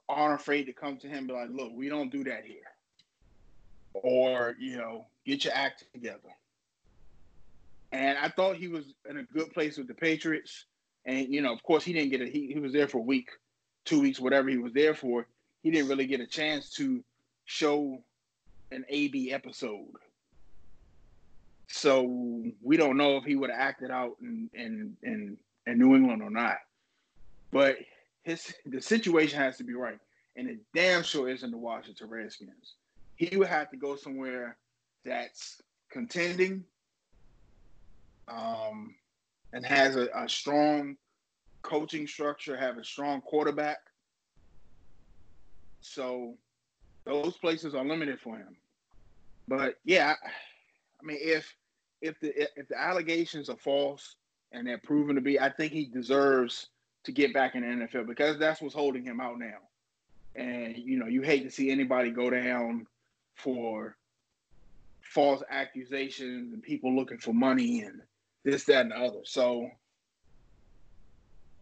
[0.10, 2.58] aren't afraid to come to him and be like, look, we don't do that here.
[3.94, 6.30] Or, you know, get your act together.
[7.92, 10.66] And I thought he was in a good place with the Patriots.
[11.06, 12.34] And, you know, of course, he didn't get it.
[12.34, 13.30] He, he was there for a week,
[13.86, 15.26] two weeks, whatever he was there for.
[15.64, 17.04] He didn't really get a chance to
[17.46, 18.04] show
[18.72, 19.94] an AB episode.
[21.68, 25.96] So we don't know if he would have acted out in, in, in, in New
[25.96, 26.58] England or not.
[27.52, 27.78] But
[28.24, 30.00] his the situation has to be right.
[30.36, 32.76] And it damn sure isn't the Washington Redskins.
[33.16, 34.58] He would have to go somewhere
[35.04, 36.64] that's contending
[38.28, 38.96] um,
[39.54, 40.98] and has a, a strong
[41.64, 43.80] coaching structure, have a strong quarterback.
[45.82, 46.36] So
[47.08, 48.56] those places are limited for him.
[49.48, 50.16] But yeah,
[51.02, 51.56] I, mean, if
[52.02, 54.16] if the if the allegations are false
[54.52, 56.68] and they're proven to be, I think he deserves
[57.06, 59.60] to get back in the NFL because that's what's holding him out now.
[60.36, 62.86] And you know, you hate to see anybody go down
[63.36, 63.96] for
[65.02, 68.02] false accusations and people looking for money and
[68.44, 69.22] this, that, and the other.
[69.24, 69.70] So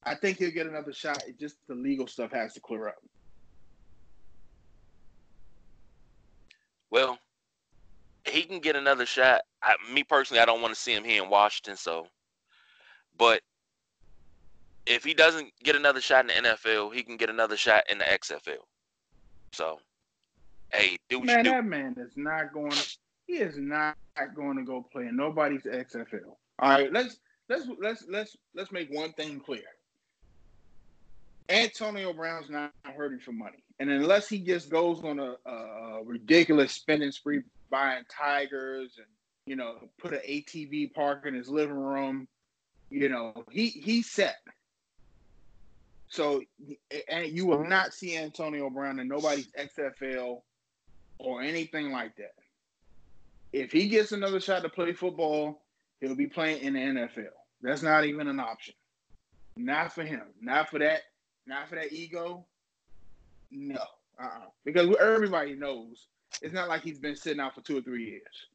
[0.03, 1.23] I think he'll get another shot.
[1.27, 2.95] It just the legal stuff has to clear up.
[6.95, 7.19] Well,
[8.23, 9.41] he can get another shot.
[9.61, 11.75] I, me personally, I don't want to see him here in Washington.
[11.75, 12.07] So,
[13.17, 13.41] but
[14.85, 17.97] if he doesn't get another shot in the NFL, he can get another shot in
[17.97, 18.63] the XFL.
[19.51, 19.81] So,
[20.71, 21.49] hey, do man, you do.
[21.49, 22.71] that man is not going.
[23.27, 23.97] He is not
[24.33, 26.37] going to go play in nobody's XFL.
[26.59, 29.63] All right, let's let's let's let's let's make one thing clear.
[31.49, 36.71] Antonio Brown's not hurting for money, and unless he just goes on a, a ridiculous
[36.71, 39.07] spending spree, buying tigers and
[39.45, 42.27] you know put an ATV park in his living room,
[42.89, 44.37] you know he he's set.
[46.07, 46.43] So,
[47.09, 50.41] and you will not see Antonio Brown in nobody's XFL
[51.17, 52.35] or anything like that.
[53.51, 55.63] If he gets another shot to play football,
[55.99, 57.29] he'll be playing in the NFL.
[57.61, 58.75] That's not even an option.
[59.57, 60.23] Not for him.
[60.41, 61.01] Not for that.
[61.47, 62.45] Not for that ego.
[63.51, 63.81] No.
[64.19, 64.47] Uh-uh.
[64.63, 66.07] Because everybody knows
[66.41, 68.47] it's not like he's been sitting out for two or three years.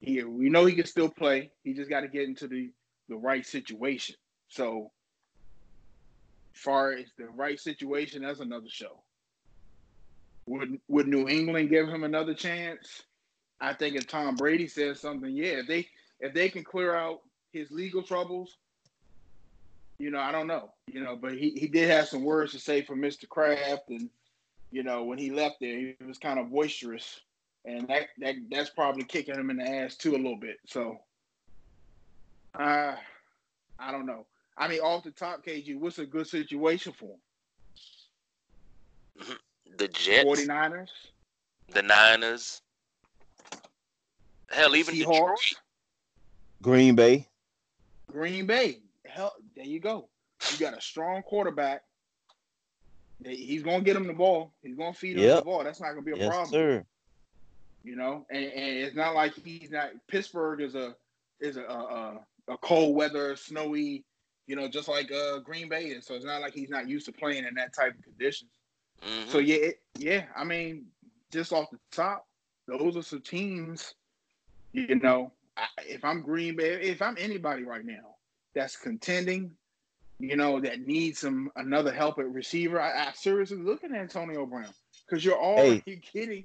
[0.00, 1.50] Here, we know he can still play.
[1.62, 2.70] He just got to get into the
[3.08, 4.16] the right situation.
[4.48, 4.90] So
[6.52, 9.02] far as the right situation, that's another show.
[10.46, 13.02] Would would New England give him another chance?
[13.60, 15.86] I think if Tom Brady says something, yeah, if they
[16.20, 17.20] if they can clear out
[17.52, 18.56] his legal troubles,
[20.00, 22.58] you know, I don't know, you know, but he, he did have some words to
[22.58, 23.28] say for Mr.
[23.28, 24.08] Kraft, and
[24.70, 27.20] you know, when he left there, he was kind of boisterous,
[27.66, 30.56] and that that that's probably kicking him in the ass too a little bit.
[30.66, 30.96] So,
[32.58, 32.94] uh,
[33.78, 34.26] I don't know.
[34.56, 37.16] I mean, off the top, KG, what's a good situation for
[39.18, 39.36] him?
[39.76, 40.88] The Jets, 49ers,
[41.72, 42.62] the Niners,
[44.50, 45.54] hell, even Seahawks, Detroit,
[46.62, 47.28] Green Bay,
[48.10, 48.78] Green Bay.
[49.10, 50.08] Hell, there you go.
[50.52, 51.82] You got a strong quarterback.
[53.24, 54.52] He's gonna get him the ball.
[54.62, 55.38] He's gonna feed him Yep.
[55.40, 55.64] the ball.
[55.64, 56.50] That's not gonna be a yes, problem.
[56.50, 56.86] sir.
[57.82, 59.90] You know, and, and it's not like he's not.
[60.08, 60.96] Pittsburgh is a
[61.40, 64.04] is a a, a cold weather, snowy.
[64.46, 66.06] You know, just like uh, Green Bay is.
[66.06, 68.50] So it's not like he's not used to playing in that type of conditions.
[69.02, 69.28] Mhm.
[69.28, 70.24] So yeah, it, yeah.
[70.34, 70.86] I mean,
[71.30, 72.26] just off the top,
[72.66, 73.94] those are some teams.
[74.72, 78.16] You know, I, if I'm Green Bay, if I'm anybody right now
[78.54, 79.52] that's contending,
[80.18, 84.46] you know, that needs some another help at receiver, I, I seriously look at Antonio
[84.46, 84.72] Brown
[85.06, 86.44] because you're already getting.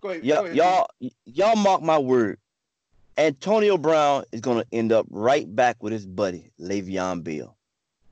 [0.00, 0.88] Go ahead, go Y'all, ahead, y'all,
[1.24, 2.38] y'all mark my word.
[3.16, 7.56] Antonio Brown is going to end up right back with his buddy Le'Veon Bell.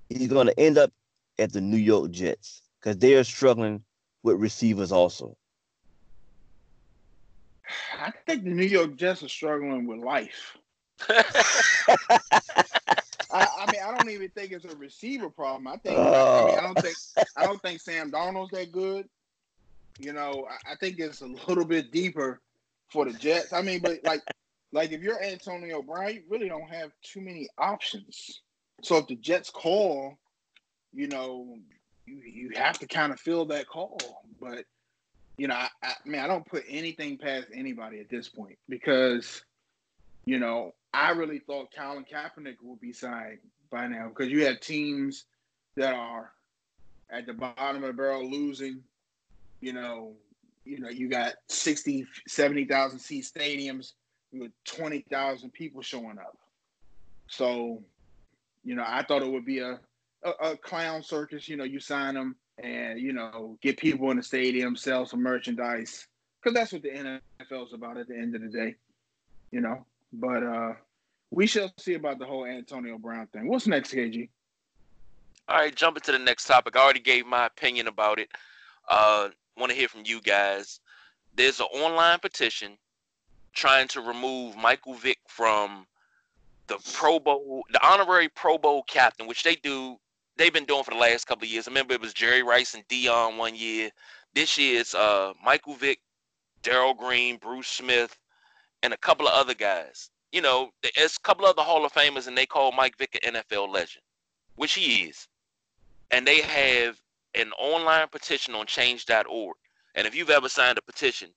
[0.08, 0.92] He's going to end up
[1.38, 3.84] at the New York Jets because they are struggling
[4.24, 5.36] with receivers also.
[8.00, 10.56] I think the New York Jets are struggling with life.
[11.08, 12.18] I,
[13.30, 15.68] I mean, I don't even think it's a receiver problem.
[15.68, 16.96] I think I, mean, I don't think
[17.36, 19.08] I don't think Sam Darnold's that good.
[19.98, 22.40] You know, I, I think it's a little bit deeper
[22.88, 23.52] for the Jets.
[23.52, 24.22] I mean, but like
[24.72, 28.40] like if you're Antonio Brown, you really don't have too many options.
[28.82, 30.18] So if the Jets call,
[30.92, 31.58] you know,
[32.06, 33.98] you you have to kind of fill that call.
[34.40, 34.64] But
[35.36, 39.42] you know, I, I mean, I don't put anything past anybody at this point because,
[40.24, 44.60] you know, I really thought Colin Kaepernick would be signed by now because you have
[44.60, 45.26] teams
[45.76, 46.32] that are
[47.10, 48.82] at the bottom of the barrel losing.
[49.60, 50.14] You know,
[50.64, 53.92] you know, you got 60, 70,000 seat stadiums
[54.32, 56.38] with 20,000 people showing up.
[57.28, 57.82] So,
[58.64, 59.78] you know, I thought it would be a,
[60.24, 61.46] a, a clown circus.
[61.46, 65.22] You know, you sign them and, you know, get people in the stadium, sell some
[65.22, 66.06] merchandise.
[66.40, 68.76] Because that's what the NFL is about at the end of the day,
[69.50, 69.84] you know.
[70.10, 70.72] But uh
[71.30, 73.48] we shall see about the whole Antonio Brown thing.
[73.48, 74.28] What's next, KG?
[75.48, 76.76] All right, jumping to the next topic.
[76.76, 78.28] I already gave my opinion about it.
[78.88, 80.80] Uh, want to hear from you guys.
[81.34, 82.76] There's an online petition
[83.52, 85.86] trying to remove Michael Vick from
[86.66, 89.96] the Pro Bowl, the honorary Pro Bowl captain, which they do.
[90.36, 91.66] They've been doing for the last couple of years.
[91.66, 93.90] I remember it was Jerry Rice and Deion one year.
[94.34, 96.00] This year it's uh, Michael Vick,
[96.62, 98.18] Darrell Green, Bruce Smith,
[98.82, 100.10] and a couple of other guys.
[100.36, 103.18] You know, there's a couple of the Hall of Famers, and they call Mike Vick
[103.24, 104.02] an NFL legend,
[104.56, 105.26] which he is.
[106.10, 107.00] And they have
[107.34, 109.56] an online petition on change.org.
[109.94, 111.30] And if you've ever signed a petition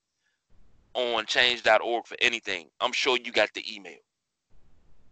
[0.95, 3.99] on change.org for anything, I'm sure you got the email.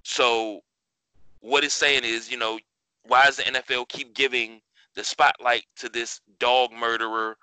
[0.03, 0.59] So
[1.39, 2.59] what it's saying is, you know,
[3.03, 4.59] why does the NFL keep giving
[4.95, 7.37] the spotlight to this dog murderer?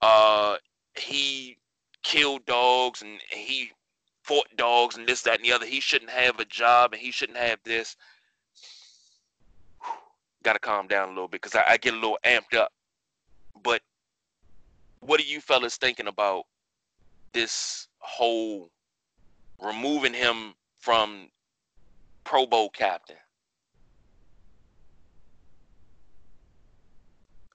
[0.00, 0.58] Uh,
[0.96, 1.56] he
[2.04, 3.72] killed dogs and he
[4.22, 5.66] fought dogs and this, that, and the other.
[5.66, 7.96] He shouldn't have a job and he shouldn't have this.
[10.42, 12.72] Got to calm down a little bit because I, I get a little amped up.
[13.62, 13.82] But
[15.00, 16.44] what are you fellas thinking about
[17.32, 18.70] this whole
[19.60, 21.28] removing him from
[22.24, 23.16] Pro Bowl captain?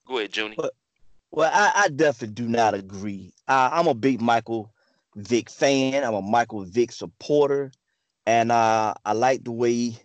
[0.06, 0.56] Go ahead, Junie.
[0.58, 0.71] Well,
[1.32, 3.34] well I, I, definitely do not agree.
[3.47, 4.71] I, I'm a big Michael
[5.17, 6.03] Vick fan.
[6.03, 7.71] I'm a Michael Vick supporter,
[8.25, 9.97] and uh, I like the way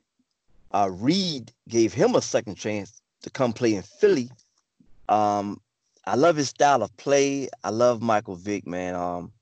[0.72, 4.30] uh, Reid gave him a second chance to come play in Philly.
[5.08, 5.60] Um,
[6.06, 7.48] I love his style of play.
[7.62, 8.94] I love Michael Vick, man.
[8.94, 9.32] Um,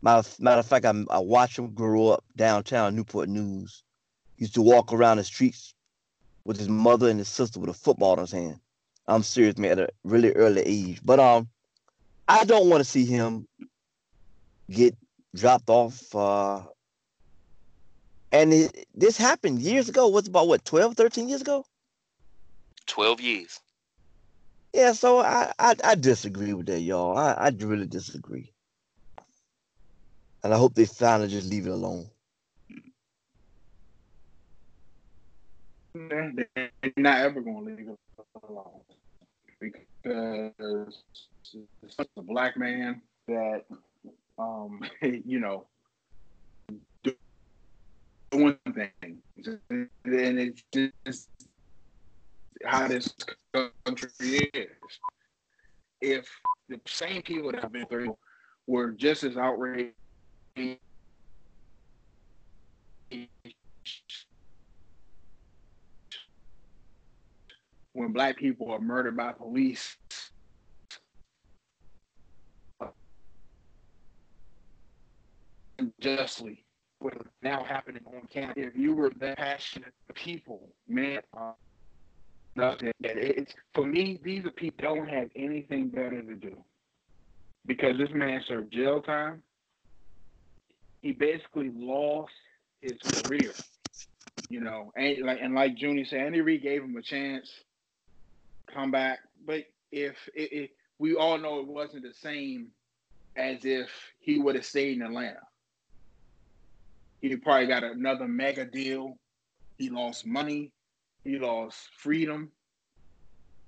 [0.00, 3.82] matter, matter of fact, I, I watched him grow up downtown Newport News.
[4.36, 5.74] He used to walk around the streets
[6.44, 8.60] with his mother and his sister with a football in his hand.
[9.08, 11.00] I'm serious, man, at a really early age.
[11.04, 11.48] But um,
[12.28, 13.46] I don't want to see him
[14.70, 14.96] get
[15.36, 16.14] dropped off.
[16.14, 16.62] Uh,
[18.32, 20.08] and it, this happened years ago.
[20.08, 21.64] What's about what 12, 13 years ago?
[22.86, 23.60] 12 years.
[24.74, 27.16] Yeah, so I, I, I disagree with that, y'all.
[27.16, 28.52] I, I really disagree.
[30.44, 32.10] And I hope they finally just leave it alone.
[35.94, 36.32] They're
[36.96, 37.98] not ever going to leave it
[38.46, 38.80] alone
[39.58, 41.00] because
[41.52, 43.64] it's a black man that,
[44.38, 45.66] um, you know,
[48.30, 51.28] doing things, and it's just
[52.64, 53.14] how this
[53.84, 54.68] country is.
[56.00, 56.28] If
[56.68, 58.16] the same people that have been through
[58.66, 59.94] were just as outraged
[67.96, 69.96] when black people are murdered by police
[75.78, 76.64] unjustly
[76.98, 78.64] what is now happening on campus.
[78.68, 81.52] If you were that passionate people, man, uh,
[82.54, 82.92] nothing.
[83.00, 84.18] It's for me.
[84.22, 86.56] These are people don't have anything better to do
[87.66, 89.42] because this man served jail time.
[91.02, 92.32] He basically lost
[92.80, 93.52] his career,
[94.48, 97.50] you know, and like and like Junie said, Andy Reid gave him a chance,
[98.72, 99.20] come back.
[99.46, 102.68] But if it, it, we all know it wasn't the same
[103.36, 103.88] as if
[104.18, 105.40] he would have stayed in Atlanta.
[107.28, 109.18] He probably got another mega deal.
[109.78, 110.72] He lost money.
[111.24, 112.50] He lost freedom.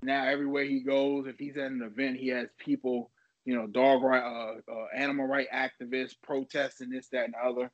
[0.02, 3.10] Now everywhere he goes, if he's at an event, he has people,
[3.44, 7.70] you know, dog right, uh, uh, animal right activists protesting this, that, and the other.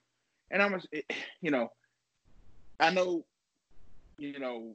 [0.51, 0.81] And I'm,
[1.43, 1.71] you know,
[2.81, 3.25] I know,
[4.19, 4.75] you know,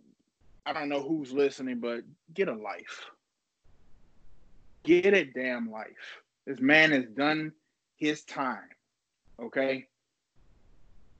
[0.65, 2.01] I don't know who's listening, but
[2.33, 3.09] get a life.
[4.83, 6.21] Get a damn life.
[6.45, 7.51] This man has done
[7.97, 8.69] his time.
[9.41, 9.87] Okay.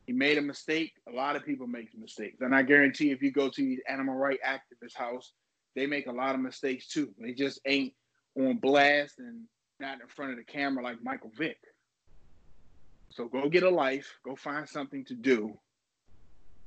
[0.10, 0.93] He made a mistake.
[1.07, 2.41] A lot of people make mistakes.
[2.41, 5.34] And I guarantee if you go to these animal rights activist house,
[5.76, 7.14] they make a lot of mistakes too.
[7.20, 7.93] They just ain't
[8.36, 9.43] on blast and
[9.80, 11.60] not in front of the camera like Michael Vick.
[13.12, 15.53] So go get a life, go find something to do.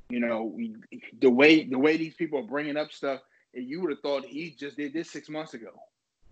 [0.09, 0.76] You know, we,
[1.20, 3.22] the way the way these people are bringing up stuff,
[3.55, 5.72] and you would have thought he just did this six months ago.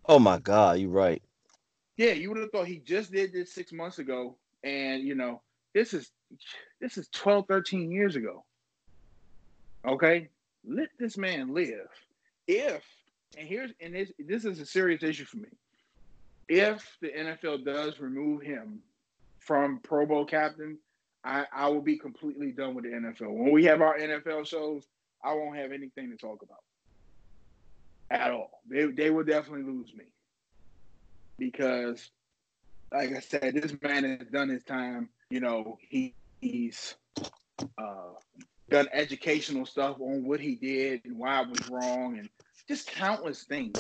[0.07, 1.21] Oh my God, you're right.
[1.97, 5.43] yeah, you would have thought he just did this six months ago, and you know,
[5.75, 6.11] this is
[6.81, 8.45] this is 12, 13 years ago.
[9.87, 10.29] Okay,
[10.66, 11.89] let this man live.
[12.47, 12.85] If
[13.39, 15.49] and here's and this this is a serious issue for me.
[16.49, 18.81] If the NFL does remove him
[19.39, 20.79] from Pro Bowl captain,
[21.23, 23.33] I, I will be completely done with the NFL.
[23.33, 24.85] When we have our NFL shows,
[25.23, 26.62] I won't have anything to talk about
[28.11, 28.62] at all.
[28.68, 30.07] They they will definitely lose me
[31.39, 32.11] because,
[32.93, 35.09] like I said, this man has done his time.
[35.31, 36.97] You know, he he's
[37.78, 38.14] uh,
[38.68, 42.28] done educational stuff on what he did and why it was wrong, and
[42.68, 43.78] just countless things.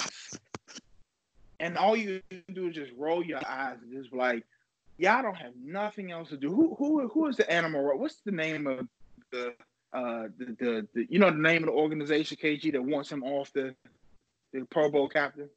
[1.58, 2.22] And all you
[2.54, 4.44] do is just roll your eyes and just like,
[4.98, 6.54] y'all don't have nothing else to do.
[6.54, 7.98] Who who who is the animal?
[7.98, 8.86] What's the name of
[9.32, 9.54] the
[9.92, 13.22] uh the, the, the you know the name of the organization KG that wants him
[13.24, 13.74] off the
[14.52, 15.48] the Pro Bowl captain?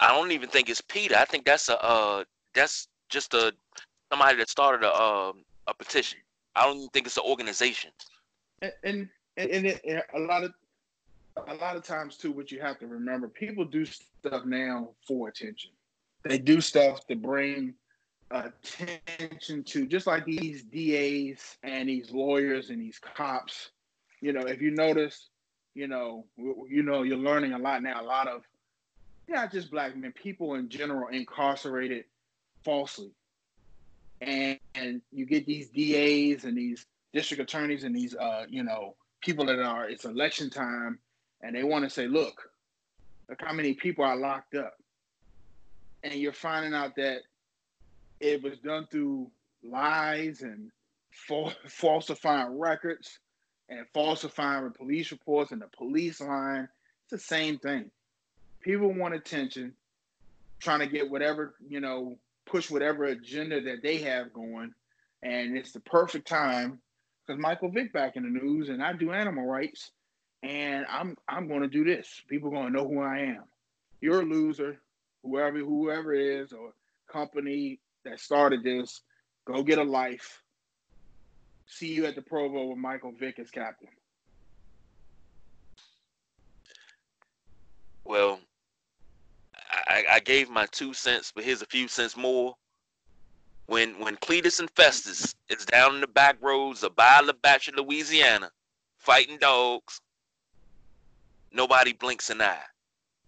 [0.00, 1.18] I don't even think it's PETA.
[1.20, 2.24] I think that's a uh
[2.54, 3.52] that's just a
[4.10, 6.18] somebody that started a um a petition.
[6.56, 7.90] I don't even think it's an organization.
[8.60, 10.52] And and, and, it, and a lot of
[11.48, 15.28] a lot of times too, what you have to remember, people do stuff now for
[15.28, 15.70] attention.
[16.24, 17.74] They do stuff to bring
[18.30, 23.70] attention to just like these DAs and these lawyers and these cops.
[24.20, 25.28] You know, if you notice,
[25.74, 28.02] you know, you know, you're learning a lot now.
[28.02, 28.42] A lot of
[29.28, 32.04] not just black men, people in general incarcerated
[32.64, 33.12] falsely,
[34.20, 38.94] and, and you get these DAs and these district attorneys and these, uh, you know,
[39.20, 39.88] people that are.
[39.88, 40.98] It's election time,
[41.42, 42.50] and they want to say, look,
[43.28, 44.74] look how many people are locked up,
[46.02, 47.20] and you're finding out that
[48.20, 49.30] it was done through
[49.62, 50.70] lies and
[51.66, 53.18] falsifying records
[53.68, 56.68] and falsifying police reports and the police line.
[57.04, 57.90] It's the same thing.
[58.60, 59.74] People want attention,
[60.58, 62.18] trying to get whatever, you know,
[62.50, 64.72] push whatever agenda that they have going.
[65.22, 66.80] And it's the perfect time
[67.26, 69.92] because Michael Vick back in the news and I do animal rights
[70.42, 72.22] and I'm I'm gonna do this.
[72.28, 73.44] People are gonna know who I am.
[74.00, 74.80] You're a loser,
[75.22, 76.72] whoever whoever it is, or
[77.10, 79.02] company, that started this.
[79.46, 80.42] Go get a life.
[81.66, 83.88] See you at the Pro Bowl with Michael Vick as captain.
[88.04, 88.40] Well,
[89.90, 92.54] I, I gave my two cents, but here's a few cents more.
[93.66, 98.50] When when Cletus and Festus is down in the back roads of Bayou Bachelor, Louisiana,
[98.98, 100.00] fighting dogs,
[101.52, 102.62] nobody blinks an eye.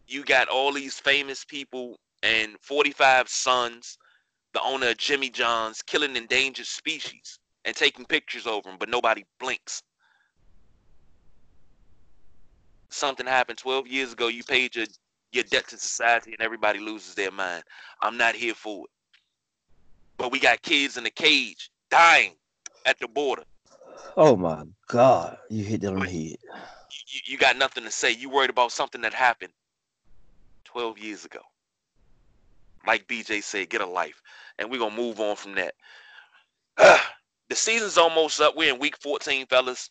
[0.07, 3.99] You got all these famous people and 45 sons
[4.55, 9.25] the owner of Jimmy John's killing endangered species and taking pictures over them, but nobody
[9.41, 9.83] blinks.
[12.91, 14.29] Something happened 12 years ago.
[14.29, 14.87] You paid your,
[15.33, 17.65] your debt to society and everybody loses their mind.
[18.01, 18.91] I'm not here for it.
[20.19, 22.35] But we got kids in the cage dying
[22.87, 23.45] at the border.
[24.17, 25.37] Oh my God.
[25.49, 26.37] You hit that on the head.
[27.09, 28.13] You, you got nothing to say.
[28.13, 29.53] You worried about something that happened
[30.65, 31.41] 12 years ago
[32.87, 34.21] like BJ said, get a life.
[34.59, 35.75] And we're gonna move on from that.
[36.77, 36.99] Uh,
[37.49, 38.57] the season's almost up.
[38.57, 39.91] We're in week 14, fellas.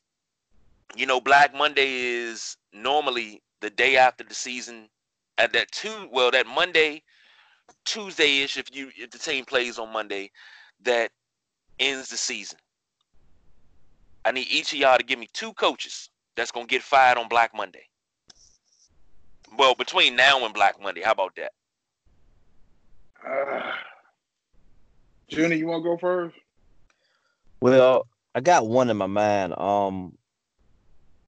[0.95, 4.89] You know, Black Monday is normally the day after the season.
[5.37, 7.03] At that two, well, that Monday,
[7.85, 10.31] Tuesday-ish, if you if the team plays on Monday,
[10.83, 11.11] that
[11.79, 12.59] ends the season.
[14.23, 17.27] I need each of y'all to give me two coaches that's gonna get fired on
[17.27, 17.87] Black Monday.
[19.57, 21.51] Well, between now and Black Monday, how about that?
[23.27, 23.71] Uh,
[25.27, 26.35] Junior, you want to go first?
[27.61, 29.57] Well, I got one in my mind.
[29.57, 30.17] Um,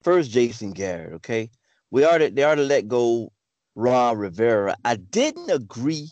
[0.03, 1.13] first Jason Garrett.
[1.13, 1.49] Okay,
[1.91, 3.31] we already they already let go
[3.75, 4.75] Ron Rivera.
[4.85, 6.09] I didn't agree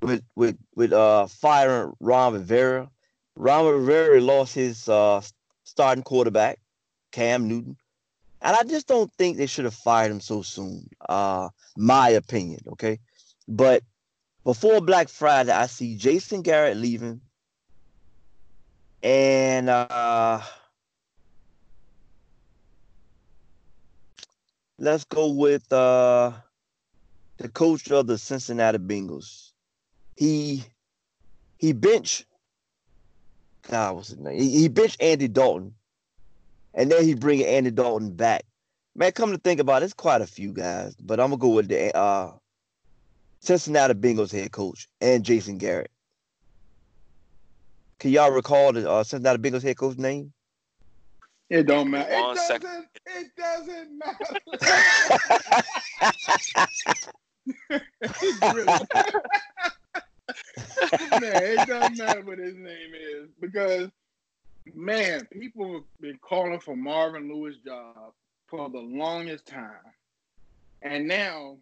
[0.00, 2.90] with with with uh firing Ron Rivera.
[3.36, 5.20] Ron Rivera lost his uh
[5.64, 6.58] starting quarterback,
[7.12, 7.76] Cam Newton.
[8.40, 10.88] And I just don't think they should have fired him so soon.
[11.08, 12.98] Uh my opinion, okay?
[13.48, 13.82] But
[14.44, 17.20] before Black Friday, I see Jason Garrett leaving.
[19.02, 20.40] And uh
[24.78, 26.32] let's go with uh
[27.38, 29.52] the coach of the Cincinnati Bengals.
[30.16, 30.64] He
[31.58, 32.24] he bench
[33.68, 34.38] God, what's his name?
[34.38, 35.74] He, he benched Andy Dalton,
[36.74, 38.44] and then he bring Andy Dalton back.
[38.94, 41.48] Man, come to think about it, it's quite a few guys, but I'm gonna go
[41.48, 42.32] with the uh
[43.40, 45.90] Cincinnati Bengals head coach and Jason Garrett.
[47.98, 50.32] Can y'all recall the uh, Cincinnati Bengals head coach name?
[51.50, 52.10] It don't matter.
[52.10, 55.62] It doesn't, it doesn't matter.
[57.70, 57.82] it
[61.68, 63.90] doesn't matter what his name is because
[64.72, 68.12] man, people have been calling for Marvin Lewis' job
[68.46, 69.70] for the longest time.
[70.82, 71.56] And now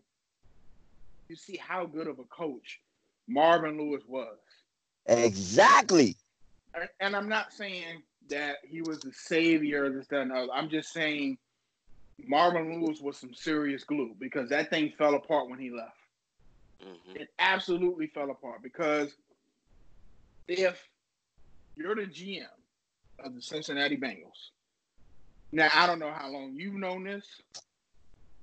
[1.28, 2.80] you see how good of a coach
[3.28, 4.38] Marvin Lewis was.
[5.06, 6.16] Exactly.
[7.00, 10.52] And I'm not saying that he was the savior of this, that, and other.
[10.52, 11.38] I'm just saying
[12.26, 15.96] Marvin Lewis was some serious glue because that thing fell apart when he left.
[16.82, 17.16] Mm-hmm.
[17.16, 19.14] It absolutely fell apart because
[20.48, 20.82] if
[21.76, 22.46] you're the GM
[23.24, 24.50] of the Cincinnati Bengals,
[25.52, 27.26] now I don't know how long you've known this,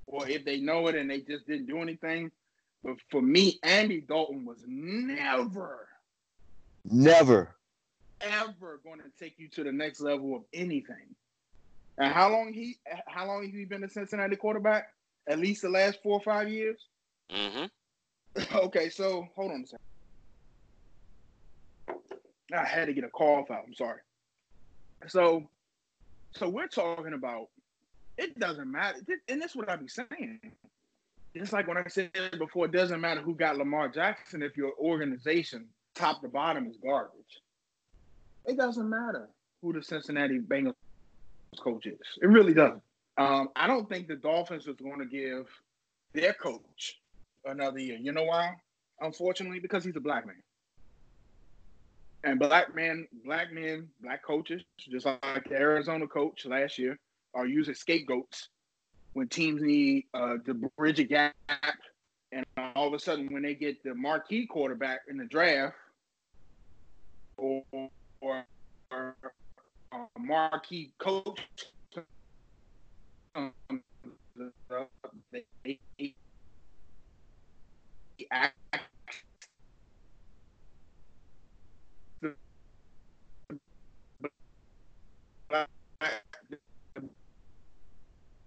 [0.05, 2.31] or if they know it and they just didn't do anything.
[2.83, 5.89] But for me, Andy Dalton was never,
[6.85, 7.55] never,
[8.21, 11.15] ever going to take you to the next level of anything.
[11.99, 12.77] And how long he
[13.07, 14.87] how long has he been a Cincinnati quarterback?
[15.27, 16.87] At least the last four or five years.
[17.31, 18.55] Mm-hmm.
[18.55, 19.85] okay, so hold on a second.
[22.53, 23.63] I had to get a call out.
[23.67, 23.99] I'm sorry.
[25.07, 25.49] So,
[26.31, 27.49] so we're talking about.
[28.17, 30.39] It doesn't matter, and that's what I be saying.
[31.33, 34.73] It's like when I said before, it doesn't matter who got Lamar Jackson if your
[34.77, 37.41] organization, top to bottom, is garbage.
[38.45, 39.29] It doesn't matter
[39.61, 40.73] who the Cincinnati Bengals
[41.57, 41.97] coach is.
[42.21, 42.81] It really doesn't.
[43.17, 45.47] Um, I don't think the Dolphins is going to give
[46.13, 46.99] their coach
[47.45, 47.97] another year.
[47.97, 48.53] You know why?
[49.01, 50.41] Unfortunately, because he's a black man.
[52.23, 56.99] And black men, black men, black coaches, just like the Arizona coach last year,
[57.33, 58.49] are using scapegoats
[59.13, 61.33] when teams need uh, to bridge a gap.
[62.31, 62.45] And
[62.75, 65.75] all of a sudden, when they get the marquee quarterback in the draft,
[67.37, 67.63] or,
[68.21, 68.45] or
[70.17, 71.39] marquee coach,
[73.35, 73.53] um,
[75.31, 75.45] they
[78.31, 78.55] act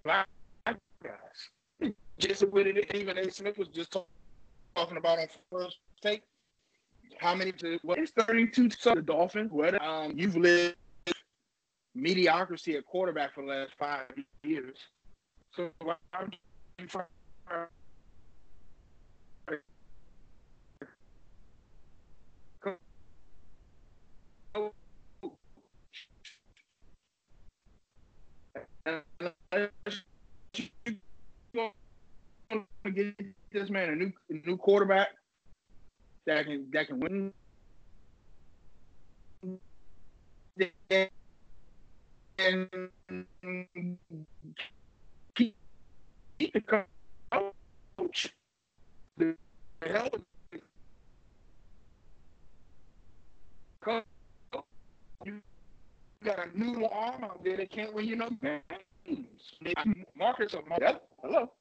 [0.05, 0.29] black
[1.03, 1.93] guys.
[2.19, 3.31] Just with it, Stephen A.
[3.31, 4.07] Smith was just talk,
[4.77, 6.23] talking about on first take.
[7.19, 7.53] How many?
[7.53, 8.71] To, what is thirty-two?
[8.71, 9.51] So the Dolphins.
[9.53, 9.81] What?
[9.83, 10.77] Um, you've lived
[11.95, 14.07] mediocrity at quarterback for the last five
[14.45, 14.77] years.
[15.55, 15.71] So
[16.11, 16.31] I'm
[32.95, 33.15] get
[33.53, 35.09] this man a new a new quarterback
[36.27, 37.33] that can that can win.
[42.43, 42.69] And
[45.37, 45.55] keep,
[46.41, 46.61] the
[47.99, 48.35] coach.
[49.19, 49.37] The
[49.87, 50.11] hell
[55.25, 55.43] you
[56.25, 58.63] got a new arm out there that can't win you no games.
[60.17, 60.55] Marcus,
[61.23, 61.53] hello.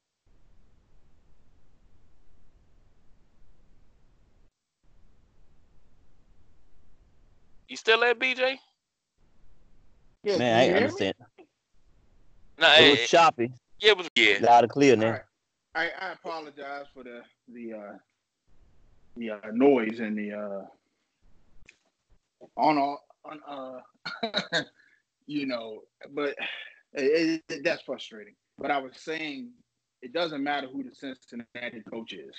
[7.68, 8.58] You still there, BJ?
[10.22, 11.14] Yeah, Man, I understand.
[12.58, 13.52] No, it, was choppy.
[13.80, 14.38] Yeah, it was yeah.
[14.40, 15.10] Loud and clear now.
[15.10, 15.22] Right.
[15.74, 17.92] I, I apologize for the the uh
[19.16, 20.64] the uh, noise and the uh
[22.56, 24.62] on all on uh
[25.26, 26.36] you know, but
[26.92, 28.34] it, it, that's frustrating.
[28.58, 29.50] But I was saying
[30.02, 32.34] it doesn't matter who the Cincinnati coach is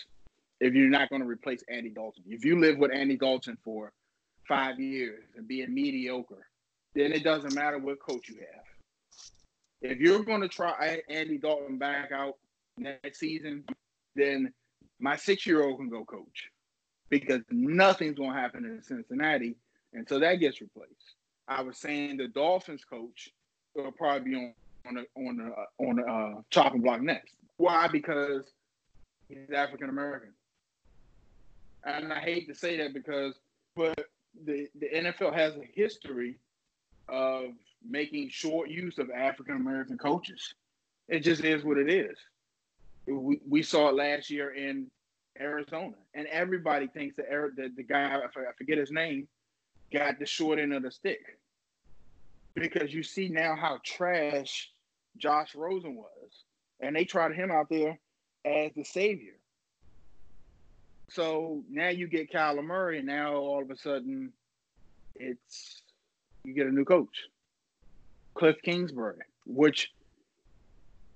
[0.59, 2.23] if you're not going to replace Andy Dalton.
[2.27, 3.91] If you live with Andy Dalton for
[4.47, 6.47] five years and being mediocre,
[6.95, 8.65] then it doesn't matter what coach you have.
[9.81, 12.37] If you're going to try Andy Dalton back out
[12.77, 13.65] next season,
[14.15, 14.53] then
[14.99, 16.49] my six year old can go coach
[17.09, 19.55] because nothing's going to happen in Cincinnati
[19.93, 21.15] until that gets replaced.
[21.47, 23.29] I was saying the Dolphins coach
[23.75, 24.53] will probably be on
[24.85, 27.35] on a, on a, on a uh, chopping block next.
[27.57, 27.87] Why?
[27.87, 28.51] Because
[29.29, 30.33] he's African American,
[31.85, 33.35] and I hate to say that because,
[33.75, 33.97] but
[34.45, 36.37] the, the NFL has a history
[37.09, 37.51] of
[37.87, 40.53] making short use of African American coaches.
[41.07, 42.17] It just is what it is.
[43.05, 44.87] We, we saw it last year in
[45.39, 47.25] Arizona, and everybody thinks that
[47.55, 49.27] the, the guy I forget his name
[49.91, 51.37] got the short end of the stick
[52.55, 54.71] because you see now how trash
[55.17, 56.45] Josh Rosen was,
[56.79, 57.99] and they tried him out there
[58.45, 59.33] as the savior.
[61.09, 64.31] So now you get Kyler Murray, and now all of a sudden,
[65.15, 65.82] it's
[66.43, 67.17] you get a new coach,
[68.35, 69.91] Cliff Kingsbury, which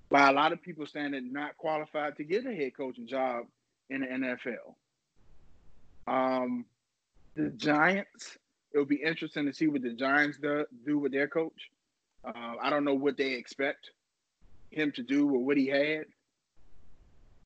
[0.09, 3.45] by a lot of people that not qualified to get a head coaching job
[3.89, 4.75] in the NFL.
[6.07, 6.65] Um,
[7.35, 8.37] the Giants.
[8.73, 11.69] It'll be interesting to see what the Giants do, do with their coach.
[12.23, 13.91] Uh, I don't know what they expect
[14.71, 16.05] him to do or what he had.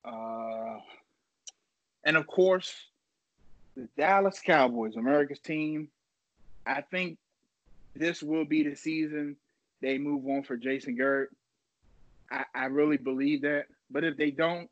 [0.04, 0.78] Uh,
[2.04, 2.74] and of course,
[3.76, 5.88] the Dallas Cowboys, America's team.
[6.66, 7.18] I think
[7.94, 9.36] this will be the season
[9.80, 11.30] they move on for Jason Garrett.
[12.30, 13.66] I, I really believe that.
[13.90, 14.70] But if they don't,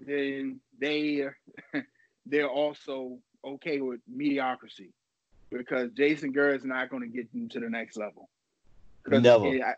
[0.00, 1.26] then they
[2.26, 4.92] they're also okay with mediocrity
[5.50, 8.28] because Jason Garrett is not going to get them to the next level.
[9.06, 9.54] Never.
[9.54, 9.74] Yeah,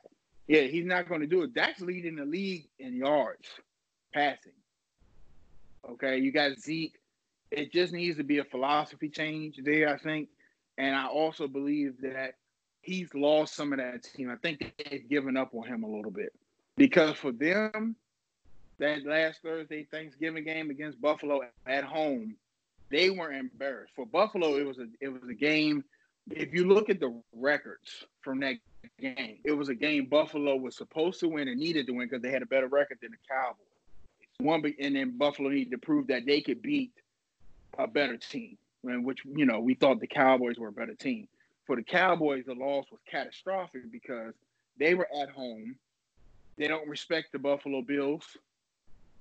[0.47, 1.55] yeah, he's not going to do it.
[1.55, 3.49] That's leading the league in yards
[4.14, 4.53] passing.
[5.91, 6.95] Okay, you got Zeke.
[7.51, 10.28] It just needs to be a philosophy change there, I think.
[10.78, 12.34] And I also believe that
[12.87, 14.30] he's lost some of that team.
[14.30, 16.32] I think they've given up on him a little bit
[16.76, 17.97] because for them,
[18.78, 22.37] that last Thursday Thanksgiving game against Buffalo at home,
[22.91, 23.93] they were embarrassed.
[23.97, 25.84] For Buffalo, it was a it was a game.
[26.30, 28.57] If you look at the records from that
[29.01, 32.22] game, it was a game Buffalo was supposed to win and needed to win because
[32.22, 33.66] they had a better record than the Cowboys.
[34.39, 36.93] One, and then Buffalo needed to prove that they could beat
[37.78, 41.28] a better team, which you know we thought the Cowboys were a better team.
[41.67, 44.35] For the Cowboys, the loss was catastrophic because
[44.79, 45.77] they were at home.
[46.59, 48.25] They don't respect the Buffalo Bills.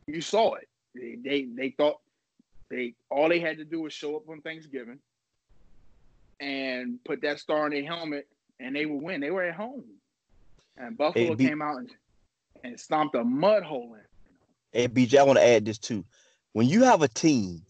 [0.07, 0.67] You saw it.
[0.93, 1.97] They they, they thought
[2.69, 4.99] they all they had to do was show up on Thanksgiving
[6.39, 8.27] and put that star in their helmet,
[8.59, 9.21] and they would win.
[9.21, 9.83] They were at home,
[10.77, 11.89] and Buffalo came out and,
[12.63, 14.01] and stomped a mud hole in.
[14.71, 16.05] Hey, BJ, I want to add this too.
[16.53, 17.63] When you have a team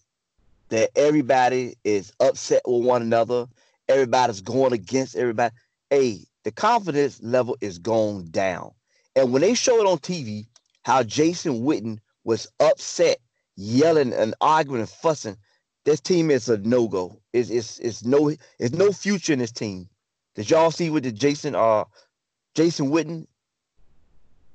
[0.69, 3.47] that everybody is upset with one another,
[3.87, 5.53] everybody's going against everybody,
[5.89, 8.71] hey, the confidence level is going down.
[9.15, 10.45] And when they show it on TV,
[10.83, 13.17] how Jason Witten was upset,
[13.55, 15.37] yelling and arguing and fussing,
[15.85, 17.19] this team is a no go.
[17.33, 18.29] It's, it's it's no
[18.59, 19.87] it's no future in this team.
[20.33, 21.85] Did y'all see what the Jason uh
[22.55, 23.27] Jason Witten?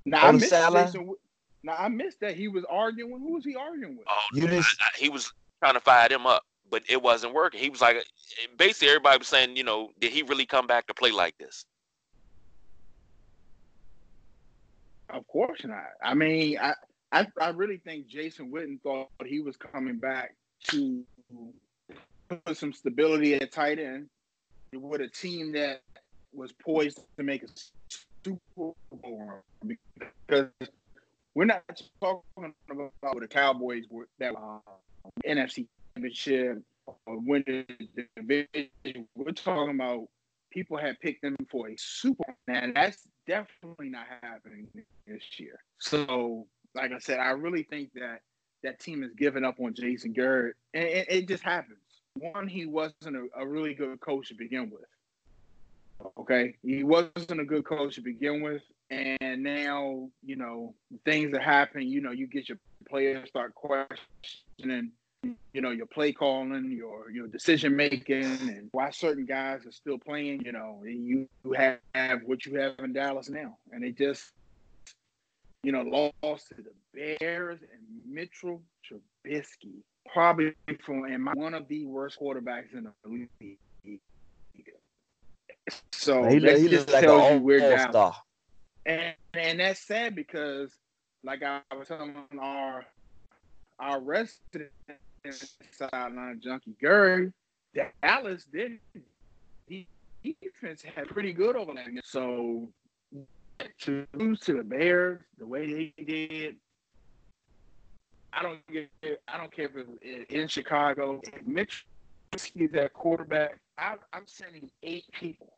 [0.05, 1.15] Now I missed Jason.
[1.63, 3.21] Now I missed that he was arguing.
[3.21, 4.07] Who was he arguing with?
[4.09, 7.35] Oh, you just, I, I, he was trying to fire him up, but it wasn't
[7.35, 7.61] working.
[7.61, 7.97] He was like,
[8.57, 11.65] basically everybody was saying, you know, did he really come back to play like this?
[15.09, 15.85] Of course not.
[16.03, 16.75] I mean, I
[17.13, 20.37] I, I really think Jason Witten thought he was coming back
[20.69, 21.03] to
[22.29, 24.09] put some stability at tight end
[24.73, 25.83] with a team that
[26.33, 27.49] was poised to make a
[28.25, 28.39] Super
[28.93, 30.49] Bowl because
[31.35, 31.63] we're not
[32.01, 33.85] talking about the Cowboys
[34.19, 34.59] that uh,
[35.27, 36.63] NFC Championship
[37.07, 39.07] or win the division.
[39.15, 40.09] We're talking about
[40.51, 44.69] people had picked them for a Super and that's definitely not happening
[45.07, 45.61] this year.
[45.79, 48.21] So like I said, I really think that
[48.63, 51.79] that team has given up on Jason Garrett, and it, it just happens.
[52.19, 56.11] One, he wasn't a, a, really good coach to begin with.
[56.19, 60.75] Okay, he wasn't a good coach to begin with, and now you know
[61.05, 61.83] things that happen.
[61.83, 64.93] You know, you get your players start questioning,
[65.23, 69.99] you know, your play calling, your your decision making, and why certain guys are still
[69.99, 70.43] playing.
[70.45, 71.79] You know, you have,
[72.25, 74.33] what you have in Dallas now, and they just
[75.63, 80.55] you know, lost to the Bears and Mitchell Trubisky, probably
[80.85, 84.01] from and one of the worst quarterbacks in the league.
[85.93, 87.91] So he, that he just tells like you we're down.
[87.91, 88.17] Star.
[88.87, 90.73] And and that's sad because,
[91.23, 92.87] like I was telling our
[93.79, 94.71] our resident
[95.73, 97.33] sideline junkie Gary,
[98.03, 98.79] Dallas did
[100.23, 101.87] defense had pretty good over that.
[102.05, 102.69] So
[103.81, 106.57] to lose to the Bears the way they did,
[108.33, 108.91] I don't get.
[109.29, 111.21] I don't care if it's in Chicago.
[111.25, 111.87] If Mitch
[112.33, 115.53] is that quarterback, I, I'm sending eight people.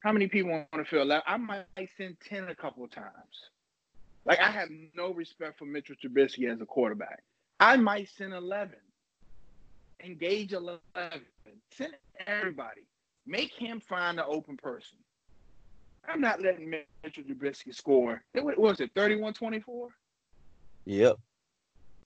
[0.00, 1.22] How many people want to feel that?
[1.26, 1.64] I might
[1.96, 3.50] send ten a couple of times.
[4.26, 7.22] Like I have no respect for Mitchell Trubisky as a quarterback.
[7.64, 8.76] I might send eleven.
[10.04, 10.80] Engage eleven.
[11.72, 11.94] Send
[12.26, 12.82] everybody.
[13.26, 14.98] Make him find an open person.
[16.06, 18.22] I'm not letting Mitchell Trubisky score.
[18.34, 19.88] It was it 31-24?
[20.84, 21.16] Yep.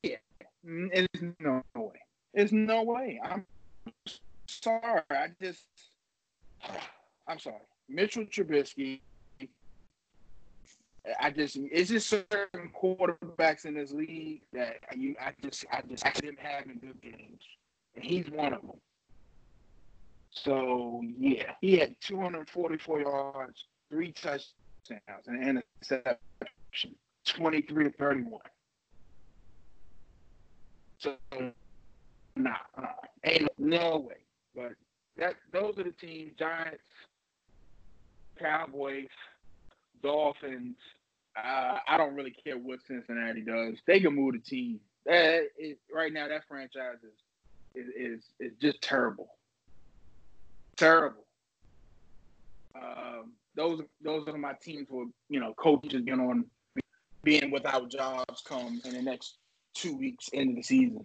[0.04, 0.16] Yeah.
[0.64, 2.00] Mm, There's no way.
[2.32, 3.20] There's no way.
[3.24, 3.44] I'm
[4.46, 5.02] sorry.
[5.10, 5.64] I just
[7.26, 7.56] I'm sorry.
[7.88, 9.00] Mitchell Trubisky.
[11.20, 16.04] I just it's just certain quarterbacks in this league that you I just I just
[16.04, 17.42] I him having good games.
[17.94, 18.80] And he's one of them.
[20.30, 24.44] So yeah, he had 244 yards, three touchdowns
[25.26, 26.94] and an interception,
[27.26, 28.40] 23 to 31.
[30.98, 31.16] So
[32.36, 32.82] nah, uh,
[33.24, 34.16] ain't no way.
[34.54, 34.72] But
[35.16, 36.82] that those are the teams: Giants,
[38.38, 39.08] Cowboys,
[40.02, 40.76] Dolphins.
[41.44, 43.74] Uh, I don't really care what Cincinnati does.
[43.86, 44.80] They can move the team.
[45.08, 46.98] Uh, it, right now, that franchise
[47.74, 49.28] is, is is is just terrible,
[50.76, 51.24] terrible.
[52.74, 56.44] Um, those those are my teams where you know coaches being on
[57.22, 59.36] being without jobs come in the next
[59.74, 61.04] two weeks into the season.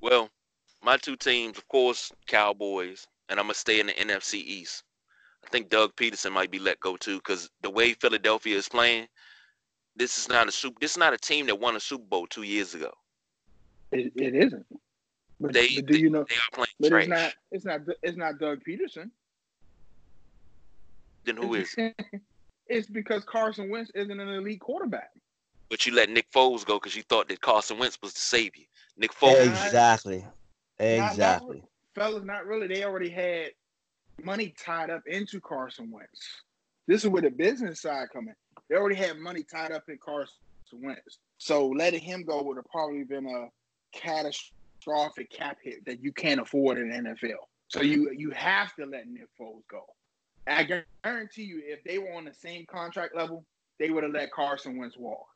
[0.00, 0.28] Well,
[0.82, 4.82] my two teams, of course, Cowboys, and I'm gonna stay in the NFC East.
[5.46, 9.06] I think Doug Pederson might be let go too, because the way Philadelphia is playing,
[9.96, 10.76] this is not a super.
[10.80, 12.92] This is not a team that won a Super Bowl two years ago.
[13.92, 14.66] It, it isn't.
[15.40, 16.24] But, They, but do you know?
[16.28, 17.02] they are playing But trash.
[17.02, 17.32] it's not.
[17.52, 17.96] It's not.
[18.02, 19.10] It's not Doug Pederson.
[21.24, 21.74] then who is?
[22.66, 25.10] It's because Carson Wentz isn't an elite quarterback.
[25.68, 28.64] But you let Nick Foles go because you thought that Carson Wentz was the savior.
[28.96, 29.46] Nick Foles.
[29.46, 30.24] Exactly.
[30.80, 31.58] Not- Exactly.
[31.58, 32.66] not- fellas, not really.
[32.66, 33.50] They already had
[34.22, 36.42] money tied up into Carson Wentz.
[36.86, 38.34] This is where the business side come in.
[38.68, 40.34] They already had money tied up in Carson
[40.72, 41.18] Wentz.
[41.38, 43.48] So letting him go would have probably been a
[43.96, 47.44] catastrophic cap hit that you can't afford in the NFL.
[47.68, 49.84] So you you have to let Nick Foles go.
[50.46, 53.44] I guarantee you, if they were on the same contract level,
[53.78, 55.26] they would have let Carson Wentz walk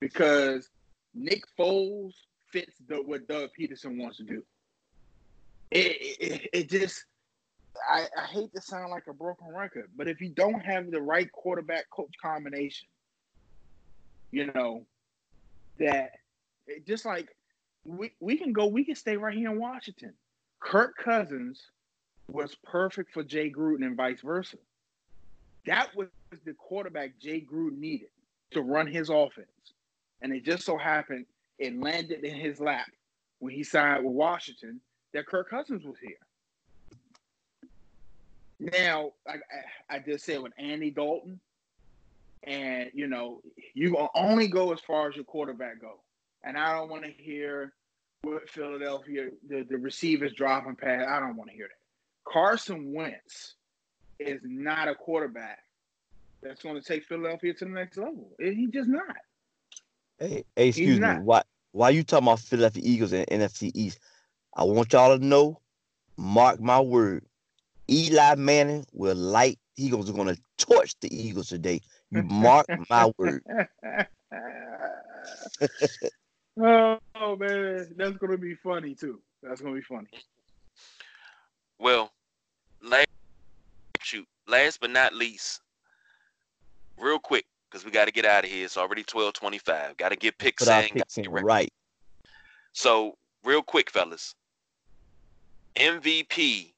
[0.00, 0.68] because
[1.14, 2.12] Nick Foles
[2.52, 4.42] fits the, what Doug Pederson wants to do.
[5.70, 7.04] It, it, it just,
[7.88, 11.00] I, I hate to sound like a broken record, but if you don't have the
[11.00, 12.88] right quarterback coach combination,
[14.30, 14.86] you know,
[15.78, 16.10] that
[16.86, 17.28] just like
[17.84, 20.12] we, we can go, we can stay right here in Washington.
[20.60, 21.70] Kirk Cousins
[22.28, 24.56] was perfect for Jay Gruden and vice versa.
[25.66, 26.08] That was
[26.44, 28.08] the quarterback Jay Gruden needed
[28.52, 29.48] to run his offense.
[30.22, 31.26] And it just so happened
[31.58, 32.86] it landed in his lap
[33.38, 34.80] when he signed with Washington
[35.14, 36.16] that Kirk Cousins was here.
[38.58, 39.34] Now, I,
[39.94, 41.40] I, just said with Andy Dalton,
[42.42, 43.42] and you know,
[43.74, 46.00] you only go as far as your quarterback go.
[46.42, 47.72] And I don't want to hear
[48.22, 51.06] what Philadelphia, the, the receivers dropping pass.
[51.08, 52.30] I don't want to hear that.
[52.30, 53.54] Carson Wentz
[54.18, 55.58] is not a quarterback
[56.42, 58.30] that's going to take Philadelphia to the next level.
[58.38, 59.16] He's just not.
[60.18, 61.06] Hey, hey, excuse me.
[61.06, 61.42] Why
[61.72, 64.00] why you talking about Philadelphia Eagles and NFC East?
[64.54, 65.60] I want y'all to know,
[66.16, 67.24] mark my word,
[67.90, 69.58] Eli Manning will light.
[69.74, 71.80] He goes going to torch the Eagles today.
[72.10, 73.42] You mark my word.
[76.58, 79.20] oh man, that's gonna be funny too.
[79.42, 80.06] That's gonna be funny.
[81.78, 82.12] Well,
[82.82, 83.08] last
[84.00, 85.60] shoot, last but not least,
[86.98, 88.64] real quick, because we got to get out of here.
[88.64, 89.96] It's already twelve twenty-five.
[89.96, 90.90] Got to get picks Put in.
[90.90, 91.72] picks in right.
[92.72, 94.34] So, real quick, fellas,
[95.76, 96.72] MVP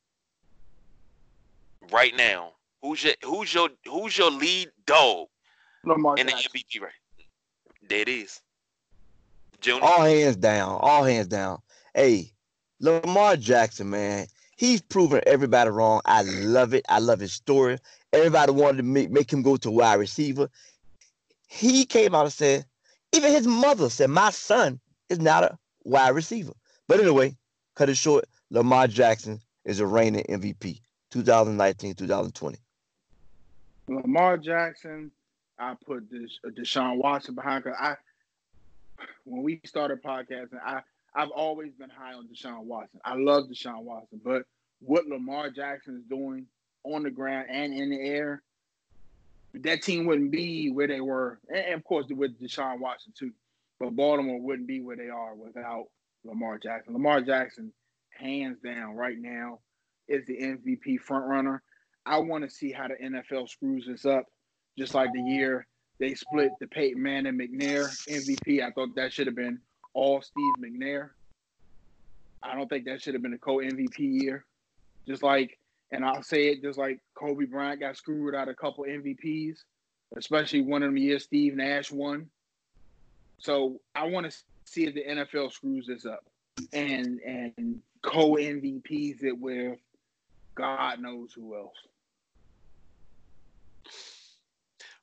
[1.93, 2.53] right now.
[2.83, 5.27] Who's your who's your who's your lead dog
[5.85, 6.93] Lamar in the MVP right?
[7.89, 8.41] There it is.
[9.61, 9.85] Junior.
[9.85, 10.79] All hands down.
[10.81, 11.59] All hands down.
[11.95, 12.33] Hey,
[12.81, 14.27] Lamar Jackson, man.
[14.57, 16.01] He's proven everybody wrong.
[16.05, 16.85] I love it.
[16.89, 17.79] I love his story.
[18.13, 20.49] Everybody wanted to make, make him go to wide receiver.
[21.47, 22.67] He came out and said,
[23.13, 26.53] even his mother said, my son is not a wide receiver.
[26.89, 27.37] But anyway,
[27.75, 28.25] cut it short.
[28.51, 30.81] Lamar Jackson is a reigning MVP
[31.11, 32.59] 2019 2020.
[33.89, 35.11] Lamar Jackson.
[35.59, 37.97] I put this uh, Deshaun Watson behind because I
[39.25, 40.83] when we started podcasting, I
[41.15, 43.01] I've always been high on Deshaun Watson.
[43.05, 44.43] I love Deshaun Watson, but
[44.81, 46.47] what Lamar Jackson is doing
[46.85, 48.43] on the ground and in the air,
[49.55, 53.33] that team wouldn't be where they were, and of course with Deshaun Watson too.
[53.81, 55.87] But Baltimore wouldn't be where they are without
[56.25, 56.93] Lamar Jackson.
[56.93, 57.73] Lamar Jackson,
[58.11, 59.61] hands down, right now,
[60.09, 61.61] is the MVP frontrunner.
[62.07, 64.25] I want to see how the NFL screws this up,
[64.79, 65.67] just like the year
[65.99, 68.63] they split the Peyton Manning McNair MVP.
[68.63, 69.59] I thought that should have been
[69.95, 71.11] all Steve McNair.
[72.43, 74.45] I don't think that should have been a co MVP year.
[75.07, 75.59] Just like,
[75.91, 79.59] and I'll say it, just like Kobe Bryant got screwed out a couple MVPs,
[80.17, 82.29] especially one of them years Steve Nash won.
[83.39, 86.25] So I want to see if the NFL screws this up
[86.73, 89.79] and and co MVPs it with
[90.59, 91.77] God knows who else.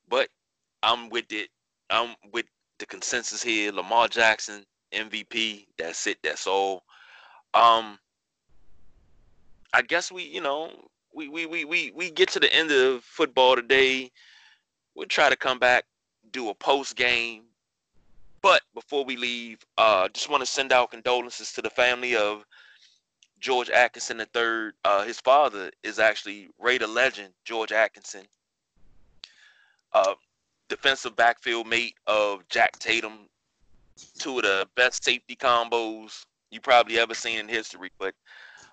[0.08, 0.28] But
[0.84, 1.49] I'm with it.
[1.89, 2.45] I'm with
[2.80, 3.72] the consensus here.
[3.72, 5.68] Lamar Jackson, MVP.
[5.78, 6.18] That's it.
[6.24, 6.84] That's all.
[7.53, 7.97] Um,
[9.74, 10.72] I guess we, you know,
[11.14, 14.12] we we we we we get to the end of football today.
[14.95, 15.86] We'll try to come back,
[16.32, 17.43] do a post game
[18.45, 22.45] but before we leave, uh, just want to send out condolences to the family of
[23.39, 24.71] George Atkinson III.
[24.83, 28.25] Uh, his father is actually Raider legend George Atkinson,
[29.93, 30.15] uh,
[30.67, 33.29] defensive backfield mate of Jack Tatum,
[34.19, 37.91] two of the best safety combos you probably ever seen in history.
[37.99, 38.15] But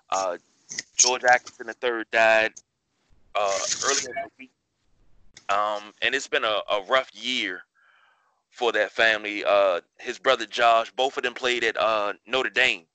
[0.09, 0.37] uh,
[0.97, 2.53] George Atkinson III died
[3.35, 4.51] uh, earlier in the week,
[5.49, 7.61] um, and it's been a, a, rough year
[8.49, 9.43] for that family.
[9.43, 12.85] Uh, his brother Josh, both of them played at uh, Notre Dame,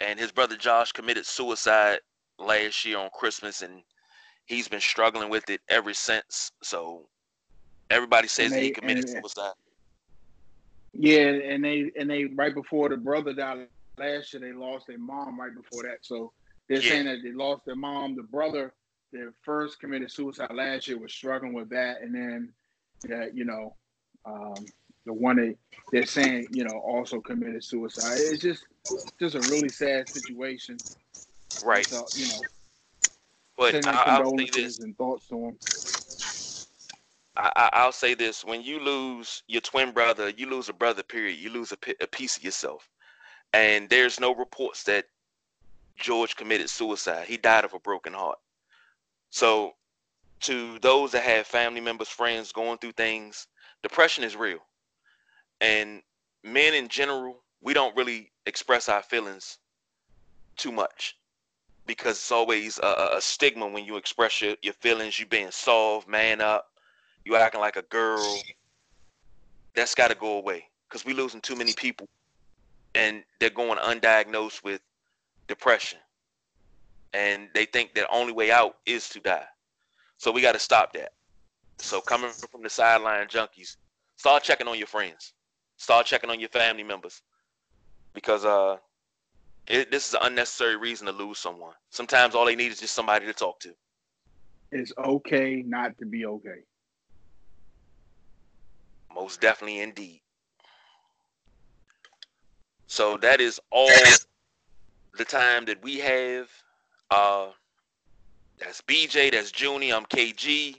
[0.00, 1.98] and his brother Josh committed suicide
[2.38, 3.82] last year on Christmas, and
[4.46, 6.52] he's been struggling with it ever since.
[6.62, 7.06] So
[7.90, 9.52] everybody says they, he committed and, suicide.
[10.92, 14.98] Yeah, and they and they right before the brother died last year, they lost their
[14.98, 15.98] mom right before that.
[16.02, 16.32] So
[16.68, 16.90] they're yeah.
[16.90, 18.16] saying that they lost their mom.
[18.16, 18.74] The brother
[19.12, 22.52] that first committed suicide last year was struggling with that, and then
[23.04, 23.76] that you know
[24.24, 24.64] um,
[25.06, 25.56] the one that
[25.92, 28.16] they're saying you know also committed suicide.
[28.16, 28.64] It's just
[29.18, 30.78] just a really sad situation.
[31.64, 31.86] Right.
[31.86, 32.40] So, you know.
[33.56, 34.78] But I, will say this.
[34.78, 35.56] And thoughts to him.
[37.36, 41.02] I, will say this: when you lose your twin brother, you lose a brother.
[41.02, 41.38] Period.
[41.38, 42.88] You lose a, a piece of yourself,
[43.52, 45.06] and there's no reports that
[45.96, 47.26] George committed suicide.
[47.26, 48.38] He died of a broken heart.
[49.30, 49.74] So,
[50.40, 53.46] to those that have family members, friends going through things,
[53.82, 54.60] depression is real.
[55.60, 56.02] And
[56.42, 59.58] men in general, we don't really express our feelings
[60.56, 61.16] too much
[61.86, 65.18] because it's always a, a stigma when you express your, your feelings.
[65.18, 66.68] You being soft, man up,
[67.24, 68.42] you acting like a girl.
[69.74, 72.08] That's got to go away because we're losing too many people,
[72.94, 74.80] and they're going undiagnosed with
[75.46, 75.98] depression,
[77.12, 79.46] and they think the only way out is to die.
[80.18, 81.12] So we got to stop that.
[81.78, 83.76] So coming from the sideline junkies,
[84.16, 85.32] start checking on your friends,
[85.80, 87.22] start checking on your family members,
[88.14, 88.76] because uh,
[89.66, 91.72] it, this is an unnecessary reason to lose someone.
[91.88, 93.72] Sometimes all they need is just somebody to talk to.
[94.72, 96.60] It's okay not to be okay.
[99.12, 100.20] Most definitely, indeed.
[102.86, 104.04] So that is all
[105.16, 106.48] the time that we have.
[107.10, 107.48] Uh,
[108.58, 110.76] that's BJ, that's Junie, I'm KG.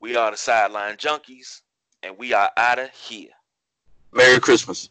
[0.00, 1.60] We are the Sideline Junkies,
[2.02, 3.28] and we are out of here.
[4.12, 4.88] Merry Christmas.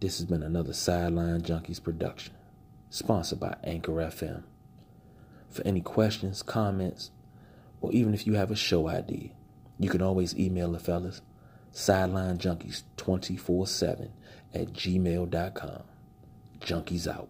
[0.00, 2.32] This has been another Sideline Junkies production,
[2.88, 4.44] sponsored by Anchor FM.
[5.50, 7.10] For any questions, comments,
[7.82, 9.32] or even if you have a show idea,
[9.78, 11.20] you can always email the fellas
[11.74, 14.08] sidelinejunkies247
[14.54, 15.82] at gmail.com.
[16.60, 17.28] Junkies out.